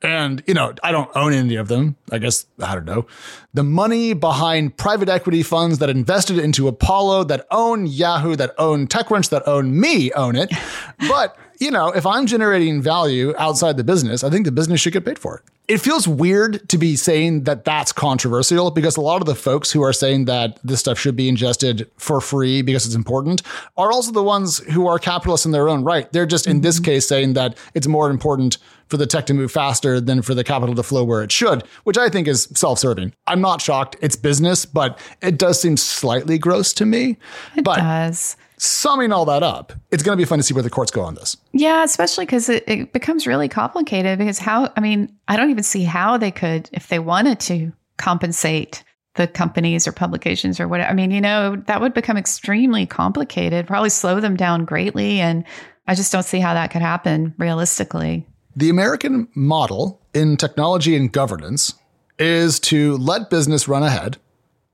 And, 0.00 0.44
you 0.46 0.54
know, 0.54 0.74
I 0.82 0.92
don't 0.92 1.10
own 1.16 1.32
any 1.32 1.56
of 1.56 1.68
them. 1.68 1.96
I 2.12 2.18
guess, 2.18 2.46
I 2.60 2.74
don't 2.74 2.84
know. 2.84 3.06
The 3.54 3.64
money 3.64 4.12
behind 4.12 4.76
private 4.76 5.08
equity 5.08 5.42
funds 5.42 5.78
that 5.78 5.90
invested 5.90 6.38
into 6.38 6.68
Apollo, 6.68 7.24
that 7.24 7.46
own 7.50 7.86
Yahoo, 7.86 8.36
that 8.36 8.54
own 8.58 8.86
TechCrunch, 8.86 9.30
that 9.30 9.46
own 9.48 9.78
me 9.78 10.12
own 10.12 10.36
it. 10.36 10.52
But, 11.08 11.36
you 11.60 11.70
know, 11.70 11.88
if 11.88 12.04
I'm 12.04 12.26
generating 12.26 12.82
value 12.82 13.32
outside 13.38 13.76
the 13.76 13.84
business, 13.84 14.24
I 14.24 14.30
think 14.30 14.44
the 14.44 14.52
business 14.52 14.80
should 14.80 14.92
get 14.92 15.04
paid 15.04 15.18
for 15.18 15.38
it. 15.38 15.42
it 15.68 15.78
feels 15.78 16.08
weird 16.08 16.68
to 16.70 16.78
be 16.78 16.96
saying 16.96 17.44
that 17.44 17.64
that's 17.64 17.92
controversial 17.92 18.70
because 18.70 18.96
a 18.96 19.00
lot 19.00 19.20
of 19.20 19.26
the 19.26 19.34
folks 19.34 19.70
who 19.70 19.82
are 19.82 19.92
saying 19.92 20.24
that 20.24 20.58
this 20.64 20.80
stuff 20.80 20.98
should 20.98 21.14
be 21.14 21.28
ingested 21.28 21.88
for 21.96 22.20
free 22.20 22.62
because 22.62 22.84
it's 22.84 22.94
important 22.94 23.42
are 23.76 23.92
also 23.92 24.10
the 24.10 24.22
ones 24.22 24.58
who 24.72 24.86
are 24.86 24.98
capitalists 24.98 25.46
in 25.46 25.52
their 25.52 25.68
own 25.68 25.84
right. 25.84 26.10
They're 26.12 26.26
just 26.26 26.46
in 26.46 26.62
this 26.62 26.76
mm-hmm. 26.76 26.84
case 26.84 27.06
saying 27.06 27.34
that 27.34 27.56
it's 27.74 27.86
more 27.86 28.10
important 28.10 28.58
for 28.88 28.96
the 28.96 29.06
tech 29.06 29.26
to 29.26 29.34
move 29.34 29.52
faster 29.52 30.00
than 30.00 30.22
for 30.22 30.34
the 30.34 30.44
capital 30.44 30.74
to 30.74 30.82
flow 30.82 31.04
where 31.04 31.22
it 31.22 31.32
should, 31.32 31.62
which 31.84 31.98
I 31.98 32.08
think 32.08 32.28
is 32.28 32.48
self 32.54 32.78
serving. 32.78 33.12
I'm 33.26 33.40
not 33.40 33.60
shocked. 33.60 33.96
It's 34.00 34.16
business, 34.16 34.64
but 34.64 34.98
it 35.22 35.38
does 35.38 35.60
seem 35.60 35.76
slightly 35.76 36.38
gross 36.38 36.72
to 36.74 36.86
me. 36.86 37.16
It 37.56 37.64
but 37.64 37.76
does 37.76 38.36
summing 38.58 39.12
all 39.12 39.24
that 39.26 39.42
up, 39.42 39.72
it's 39.90 40.02
going 40.02 40.16
to 40.16 40.20
be 40.20 40.26
fun 40.26 40.38
to 40.38 40.42
see 40.42 40.54
where 40.54 40.62
the 40.62 40.70
courts 40.70 40.90
go 40.90 41.02
on 41.02 41.14
this. 41.14 41.36
Yeah, 41.52 41.84
especially 41.84 42.26
because 42.26 42.48
it, 42.48 42.64
it, 42.66 42.92
becomes 42.92 43.26
really 43.26 43.48
complicated. 43.48 44.18
Because 44.18 44.38
how, 44.38 44.72
I 44.76 44.80
mean, 44.80 45.16
I 45.28 45.36
don't 45.36 45.50
even 45.50 45.62
see 45.62 45.84
how 45.84 46.18
they 46.18 46.30
could, 46.30 46.68
if 46.72 46.88
they 46.88 46.98
wanted 46.98 47.40
to 47.40 47.72
compensate 47.96 48.84
the 49.14 49.26
companies 49.26 49.86
or 49.86 49.92
publications 49.92 50.60
or 50.60 50.68
whatever. 50.68 50.90
I 50.90 50.94
mean, 50.94 51.10
you 51.10 51.20
know, 51.20 51.56
that 51.66 51.80
would 51.80 51.94
become 51.94 52.16
extremely 52.16 52.86
complicated, 52.86 53.66
probably 53.66 53.90
slow 53.90 54.20
them 54.20 54.36
down 54.36 54.64
greatly. 54.64 55.20
And 55.20 55.44
I 55.86 55.94
just 55.94 56.12
don't 56.12 56.24
see 56.24 56.38
how 56.38 56.54
that 56.54 56.70
could 56.70 56.82
happen 56.82 57.34
realistically. 57.38 58.26
The 58.58 58.70
American 58.70 59.28
model 59.36 60.00
in 60.12 60.36
technology 60.36 60.96
and 60.96 61.12
governance 61.12 61.74
is 62.18 62.58
to 62.58 62.96
let 62.96 63.30
business 63.30 63.68
run 63.68 63.84
ahead 63.84 64.16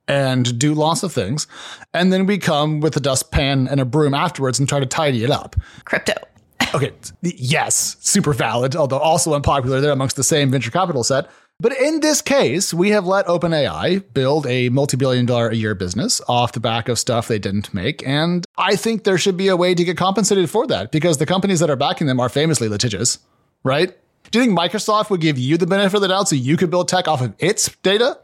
and 0.08 0.58
do 0.58 0.72
lots 0.72 1.02
of 1.02 1.12
things. 1.12 1.46
And 1.92 2.10
then 2.10 2.24
we 2.24 2.38
come 2.38 2.80
with 2.80 2.96
a 2.96 3.00
dustpan 3.00 3.68
and 3.68 3.80
a 3.80 3.84
broom 3.84 4.14
afterwards 4.14 4.58
and 4.58 4.66
try 4.66 4.80
to 4.80 4.86
tidy 4.86 5.22
it 5.22 5.30
up. 5.30 5.54
Crypto. 5.84 6.14
okay. 6.74 6.92
Yes, 7.20 7.98
super 8.00 8.32
valid, 8.32 8.74
although 8.74 8.96
also 8.96 9.34
unpopular 9.34 9.82
there 9.82 9.92
amongst 9.92 10.16
the 10.16 10.24
same 10.24 10.50
venture 10.50 10.70
capital 10.70 11.04
set. 11.04 11.28
But 11.60 11.78
in 11.78 12.00
this 12.00 12.22
case, 12.22 12.72
we 12.72 12.88
have 12.88 13.06
let 13.06 13.26
OpenAI 13.26 14.02
build 14.14 14.46
a 14.46 14.70
multi 14.70 14.96
billion 14.96 15.26
dollar 15.26 15.50
a 15.50 15.54
year 15.54 15.74
business 15.74 16.22
off 16.26 16.52
the 16.52 16.58
back 16.58 16.88
of 16.88 16.98
stuff 16.98 17.28
they 17.28 17.38
didn't 17.38 17.74
make. 17.74 18.02
And 18.06 18.46
I 18.56 18.76
think 18.76 19.04
there 19.04 19.18
should 19.18 19.36
be 19.36 19.48
a 19.48 19.56
way 19.58 19.74
to 19.74 19.84
get 19.84 19.98
compensated 19.98 20.48
for 20.48 20.66
that 20.68 20.90
because 20.90 21.18
the 21.18 21.26
companies 21.26 21.60
that 21.60 21.68
are 21.68 21.76
backing 21.76 22.06
them 22.06 22.18
are 22.18 22.30
famously 22.30 22.66
litigious, 22.70 23.18
right? 23.64 23.96
Do 24.30 24.38
you 24.38 24.44
think 24.44 24.58
Microsoft 24.58 25.10
would 25.10 25.20
give 25.20 25.38
you 25.38 25.56
the 25.56 25.66
benefit 25.66 25.96
of 25.96 26.02
the 26.02 26.08
doubt 26.08 26.28
so 26.28 26.36
you 26.36 26.56
could 26.56 26.70
build 26.70 26.88
tech 26.88 27.08
off 27.08 27.20
of 27.20 27.34
its 27.38 27.68
data? 27.82 28.18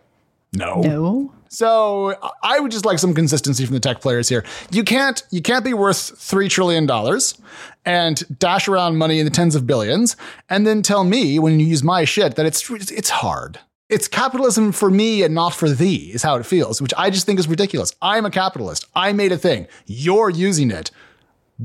No. 0.53 0.81
No. 0.81 1.33
So 1.48 2.14
I 2.44 2.61
would 2.61 2.70
just 2.70 2.85
like 2.85 3.00
some 3.00 3.12
consistency 3.12 3.64
from 3.64 3.74
the 3.74 3.81
tech 3.81 4.00
players 4.00 4.29
here. 4.29 4.44
You 4.70 4.85
can't 4.85 5.20
you 5.31 5.42
can't 5.42 5.64
be 5.64 5.74
worth 5.74 6.16
three 6.16 6.48
trillion 6.48 6.87
dollars 6.87 7.37
and 7.85 8.22
dash 8.38 8.68
around 8.68 8.98
money 8.98 9.18
in 9.18 9.24
the 9.24 9.33
tens 9.33 9.57
of 9.57 9.66
billions 9.66 10.16
and 10.48 10.64
then 10.64 10.83
tell 10.83 11.03
me 11.03 11.40
when 11.40 11.59
you 11.59 11.66
use 11.66 11.83
my 11.83 12.05
shit 12.05 12.37
that 12.37 12.46
it's 12.46 12.70
it's 12.70 13.11
hard. 13.11 13.59
It's 13.88 14.07
capitalism 14.07 14.70
for 14.70 14.90
me 14.90 15.24
and 15.24 15.35
not 15.35 15.53
for 15.53 15.68
thee 15.68 16.12
is 16.14 16.22
how 16.22 16.37
it 16.37 16.46
feels, 16.46 16.81
which 16.81 16.94
I 16.96 17.11
just 17.11 17.26
think 17.26 17.40
is 17.40 17.48
ridiculous. 17.48 17.92
I'm 18.00 18.24
a 18.24 18.31
capitalist. 18.31 18.85
I 18.94 19.12
made 19.12 19.33
a 19.33 19.38
thing. 19.38 19.66
You're 19.87 20.31
using 20.31 20.70
it. 20.70 20.92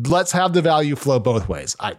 Let's 0.03 0.31
have 0.31 0.53
the 0.53 0.62
value 0.62 0.95
flow 0.95 1.19
both 1.19 1.47
ways. 1.47 1.75
I 1.79 1.95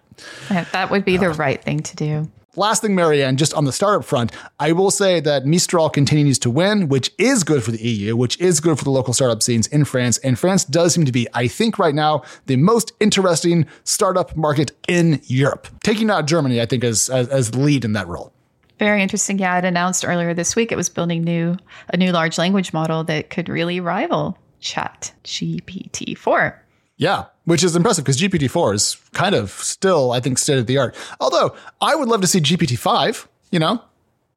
that 0.48 0.90
would 0.90 1.04
be 1.04 1.18
uh, 1.18 1.22
the 1.22 1.30
right 1.30 1.62
thing 1.62 1.80
to 1.80 1.96
do. 1.96 2.30
Last 2.59 2.80
thing, 2.80 2.94
Mary 2.94 3.22
Ann, 3.22 3.37
just 3.37 3.52
on 3.52 3.66
the 3.66 3.72
startup 3.72 4.02
front, 4.02 4.32
I 4.59 4.72
will 4.72 4.90
say 4.90 5.20
that 5.20 5.44
Mistral 5.44 5.90
continues 5.90 6.38
to 6.38 6.50
win, 6.50 6.88
which 6.88 7.12
is 7.18 7.44
good 7.44 7.62
for 7.62 7.70
the 7.70 7.87
EU, 7.87 8.16
which 8.16 8.40
is 8.40 8.61
good 8.61 8.78
for 8.78 8.85
the 8.85 8.90
local 8.90 9.12
startup 9.12 9.42
scenes 9.42 9.66
in 9.66 9.85
France. 9.85 10.16
And 10.18 10.38
France 10.38 10.64
does 10.64 10.94
seem 10.94 11.04
to 11.04 11.12
be, 11.12 11.28
I 11.35 11.48
think, 11.48 11.78
right 11.78 11.94
now, 11.94 12.22
the 12.46 12.56
most 12.56 12.92
interesting 12.98 13.66
startup 13.85 14.35
market 14.37 14.72
in 14.88 15.20
Europe. 15.24 15.68
Taking 15.82 16.11
out 16.11 16.26
Germany, 16.26 16.59
I 16.59 16.64
think, 16.64 16.82
as, 16.82 17.11
as, 17.11 17.28
as 17.28 17.54
lead 17.54 17.85
in 17.85 17.92
that 17.92 18.09
role. 18.09 18.32
Very 18.78 19.02
interesting. 19.02 19.38
Yeah, 19.38 19.59
it 19.59 19.64
announced 19.66 20.06
earlier 20.06 20.32
this 20.32 20.56
week 20.56 20.72
it 20.72 20.76
was 20.76 20.88
building 20.88 21.24
new 21.24 21.59
a 21.88 21.96
new 21.96 22.12
large 22.12 22.38
language 22.38 22.72
model 22.72 23.04
that 23.04 23.30
could 23.30 23.48
really 23.48 23.80
rival 23.80 24.38
Chat 24.61 25.12
GPT 25.24 26.16
four. 26.16 26.62
Yeah, 26.96 27.26
which 27.44 27.62
is 27.62 27.76
impressive 27.76 28.04
because 28.04 28.20
GPT-4 28.20 28.74
is 28.74 28.96
kind 29.12 29.35
of 29.35 29.50
still, 29.50 30.12
I 30.12 30.20
think, 30.20 30.38
state 30.38 30.59
of 30.59 30.66
the 30.66 30.78
art. 30.78 30.94
Although 31.20 31.54
I 31.80 31.94
would 31.94 32.09
love 32.09 32.22
to 32.22 32.26
see 32.26 32.40
GPT-5, 32.40 33.26
you 33.50 33.59
know, 33.59 33.82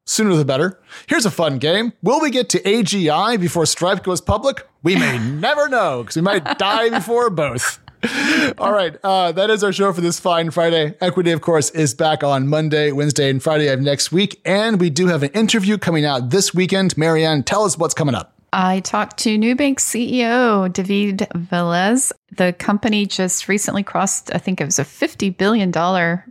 sooner 0.04 0.34
the 0.34 0.44
better. 0.44 0.78
Here's 1.06 1.24
a 1.24 1.30
fun 1.30 1.58
game. 1.58 1.94
Will 2.02 2.20
we 2.20 2.30
get 2.30 2.48
to 2.50 2.60
AGI 2.60 3.40
before 3.40 3.64
Stripe 3.64 4.02
goes 4.02 4.20
public? 4.20 4.66
We 4.82 4.96
may 4.96 5.18
never 5.30 5.68
know 5.68 6.02
because 6.02 6.16
we 6.16 6.22
might 6.22 6.58
die 6.58 6.90
before 6.90 7.30
both. 7.30 7.80
All 8.58 8.72
right. 8.72 8.96
Uh, 9.02 9.32
that 9.32 9.50
is 9.50 9.62
our 9.62 9.72
show 9.72 9.92
for 9.92 10.00
this 10.00 10.18
fine 10.18 10.50
Friday. 10.50 10.94
Equity, 11.00 11.32
of 11.32 11.40
course, 11.40 11.70
is 11.70 11.94
back 11.94 12.24
on 12.24 12.48
Monday, 12.48 12.92
Wednesday, 12.92 13.30
and 13.30 13.42
Friday 13.42 13.68
of 13.68 13.80
next 13.80 14.10
week. 14.10 14.40
And 14.44 14.80
we 14.80 14.90
do 14.90 15.06
have 15.08 15.22
an 15.22 15.30
interview 15.30 15.78
coming 15.78 16.04
out 16.04 16.30
this 16.30 16.54
weekend. 16.54 16.96
Mary 16.96 17.24
Ann, 17.24 17.42
tell 17.42 17.64
us 17.64 17.76
what's 17.76 17.94
coming 17.94 18.14
up. 18.14 18.39
I 18.52 18.80
talked 18.80 19.18
to 19.18 19.38
Nubank 19.38 19.76
CEO 19.76 20.72
David 20.72 21.28
Velez. 21.34 22.12
The 22.36 22.52
company 22.52 23.06
just 23.06 23.48
recently 23.48 23.82
crossed, 23.82 24.34
I 24.34 24.38
think 24.38 24.60
it 24.60 24.64
was 24.64 24.78
a 24.78 24.84
$50 24.84 25.36
billion 25.36 25.72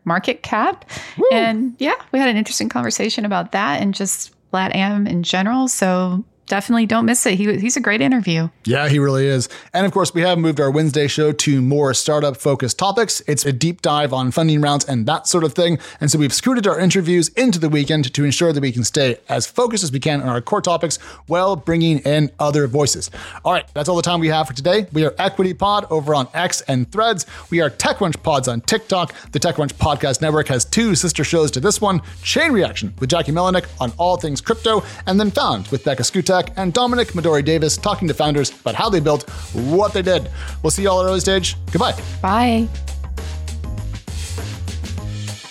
market 0.05 0.43
cap. 0.43 0.89
Woo. 1.17 1.27
And 1.31 1.75
yeah, 1.79 1.95
we 2.11 2.19
had 2.19 2.29
an 2.29 2.37
interesting 2.37 2.69
conversation 2.69 3.25
about 3.25 3.51
that 3.53 3.81
and 3.81 3.93
just 3.93 4.33
LATAM 4.51 5.07
in 5.07 5.23
general. 5.23 5.67
So 5.67 6.23
definitely 6.49 6.85
don't 6.85 7.05
miss 7.05 7.25
it. 7.25 7.35
He, 7.35 7.57
he's 7.57 7.77
a 7.77 7.79
great 7.79 8.01
interview. 8.01 8.49
Yeah, 8.65 8.89
he 8.89 8.99
really 8.99 9.25
is. 9.25 9.47
And 9.73 9.85
of 9.85 9.91
course, 9.91 10.13
we 10.13 10.21
have 10.21 10.37
moved 10.37 10.59
our 10.59 10.69
Wednesday 10.69 11.07
show 11.07 11.31
to 11.31 11.61
more 11.61 11.93
startup 11.93 12.35
focused 12.37 12.77
topics. 12.77 13.21
It's 13.25 13.45
a 13.45 13.53
deep 13.53 13.81
dive 13.81 14.11
on 14.13 14.31
funding 14.31 14.59
rounds 14.61 14.85
and 14.85 15.05
that 15.05 15.27
sort 15.27 15.43
of 15.43 15.53
thing. 15.53 15.79
And 16.01 16.11
so 16.11 16.19
we've 16.19 16.33
scooted 16.33 16.67
our 16.67 16.79
interviews 16.79 17.29
into 17.29 17.59
the 17.59 17.69
weekend 17.69 18.13
to 18.13 18.25
ensure 18.25 18.51
that 18.51 18.61
we 18.61 18.71
can 18.71 18.83
stay 18.83 19.17
as 19.29 19.47
focused 19.47 19.83
as 19.83 19.91
we 19.91 19.99
can 19.99 20.21
on 20.21 20.27
our 20.27 20.41
core 20.41 20.61
topics 20.61 20.97
while 21.27 21.55
bringing 21.55 21.99
in 21.99 22.31
other 22.39 22.67
voices. 22.67 23.09
All 23.45 23.53
right, 23.53 23.65
that's 23.73 23.87
all 23.87 23.95
the 23.95 24.01
time 24.01 24.19
we 24.19 24.27
have 24.27 24.47
for 24.47 24.53
today. 24.53 24.87
We 24.91 25.05
are 25.05 25.15
Equity 25.17 25.53
Pod 25.53 25.85
over 25.89 26.13
on 26.13 26.27
X 26.33 26.61
and 26.61 26.91
Threads. 26.91 27.25
We 27.49 27.61
are 27.61 27.69
TechCrunch 27.69 28.21
Pods 28.23 28.47
on 28.47 28.61
TikTok. 28.61 29.13
The 29.31 29.39
TechCrunch 29.39 29.73
Podcast 29.73 30.21
Network 30.21 30.47
has 30.49 30.65
two 30.65 30.95
sister 30.95 31.23
shows 31.23 31.51
to 31.51 31.59
this 31.59 31.79
one 31.79 32.01
Chain 32.23 32.51
Reaction 32.51 32.93
with 32.99 33.09
Jackie 33.09 33.31
Melinek 33.31 33.67
on 33.79 33.93
all 33.97 34.17
things 34.17 34.41
crypto, 34.41 34.83
and 35.05 35.19
then 35.19 35.31
Found 35.31 35.67
with 35.67 35.85
Becca 35.85 36.03
Szkutak 36.39 36.53
and 36.57 36.73
Dominic 36.73 37.09
Madori 37.09 37.43
Davis 37.43 37.77
talking 37.77 38.07
to 38.07 38.13
founders 38.13 38.51
about 38.61 38.75
how 38.75 38.89
they 38.89 38.99
built 38.99 39.29
what 39.53 39.93
they 39.93 40.01
did. 40.01 40.29
We'll 40.63 40.71
see 40.71 40.83
you 40.83 40.89
all 40.89 41.01
at 41.01 41.05
early 41.05 41.19
stage. 41.19 41.55
Goodbye. 41.71 41.95
Bye. 42.21 42.67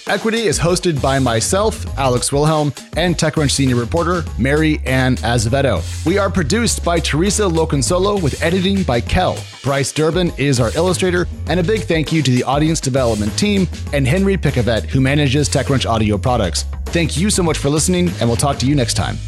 Equity 0.07 0.45
is 0.47 0.59
hosted 0.59 1.03
by 1.03 1.19
myself, 1.19 1.85
Alex 1.99 2.33
Wilhelm, 2.33 2.73
and 2.97 3.15
TechCrunch 3.15 3.51
senior 3.51 3.77
reporter 3.77 4.25
Mary 4.39 4.81
Ann 4.87 5.17
Azevedo. 5.17 5.83
We 6.07 6.17
are 6.17 6.31
produced 6.31 6.83
by 6.83 6.99
Teresa 6.99 7.43
Loconsolo 7.43 8.23
with 8.23 8.43
editing 8.43 8.85
by 8.85 9.03
Kell. 9.03 9.37
Bryce 9.63 9.93
Durbin 9.93 10.33
is 10.39 10.61
our 10.61 10.75
illustrator, 10.75 11.29
and 11.49 11.61
a 11.61 11.63
big 11.63 11.83
thank 11.83 12.11
you 12.11 12.23
to 12.23 12.31
the 12.31 12.43
audience 12.43 12.81
development 12.81 13.39
team 13.39 13.69
and 13.93 14.09
Henry 14.09 14.39
Pickavet, 14.39 14.87
who 14.87 15.03
manages 15.03 15.47
TechCrunch 15.51 15.85
audio 15.85 16.17
products. 16.17 16.65
Thank 16.87 17.19
you 17.19 17.29
so 17.29 17.43
much 17.43 17.59
for 17.59 17.69
listening, 17.69 18.09
and 18.19 18.31
we'll 18.31 18.37
talk 18.37 18.57
to 18.61 18.67
you 18.67 18.75
next 18.75 18.95
time. 18.95 19.19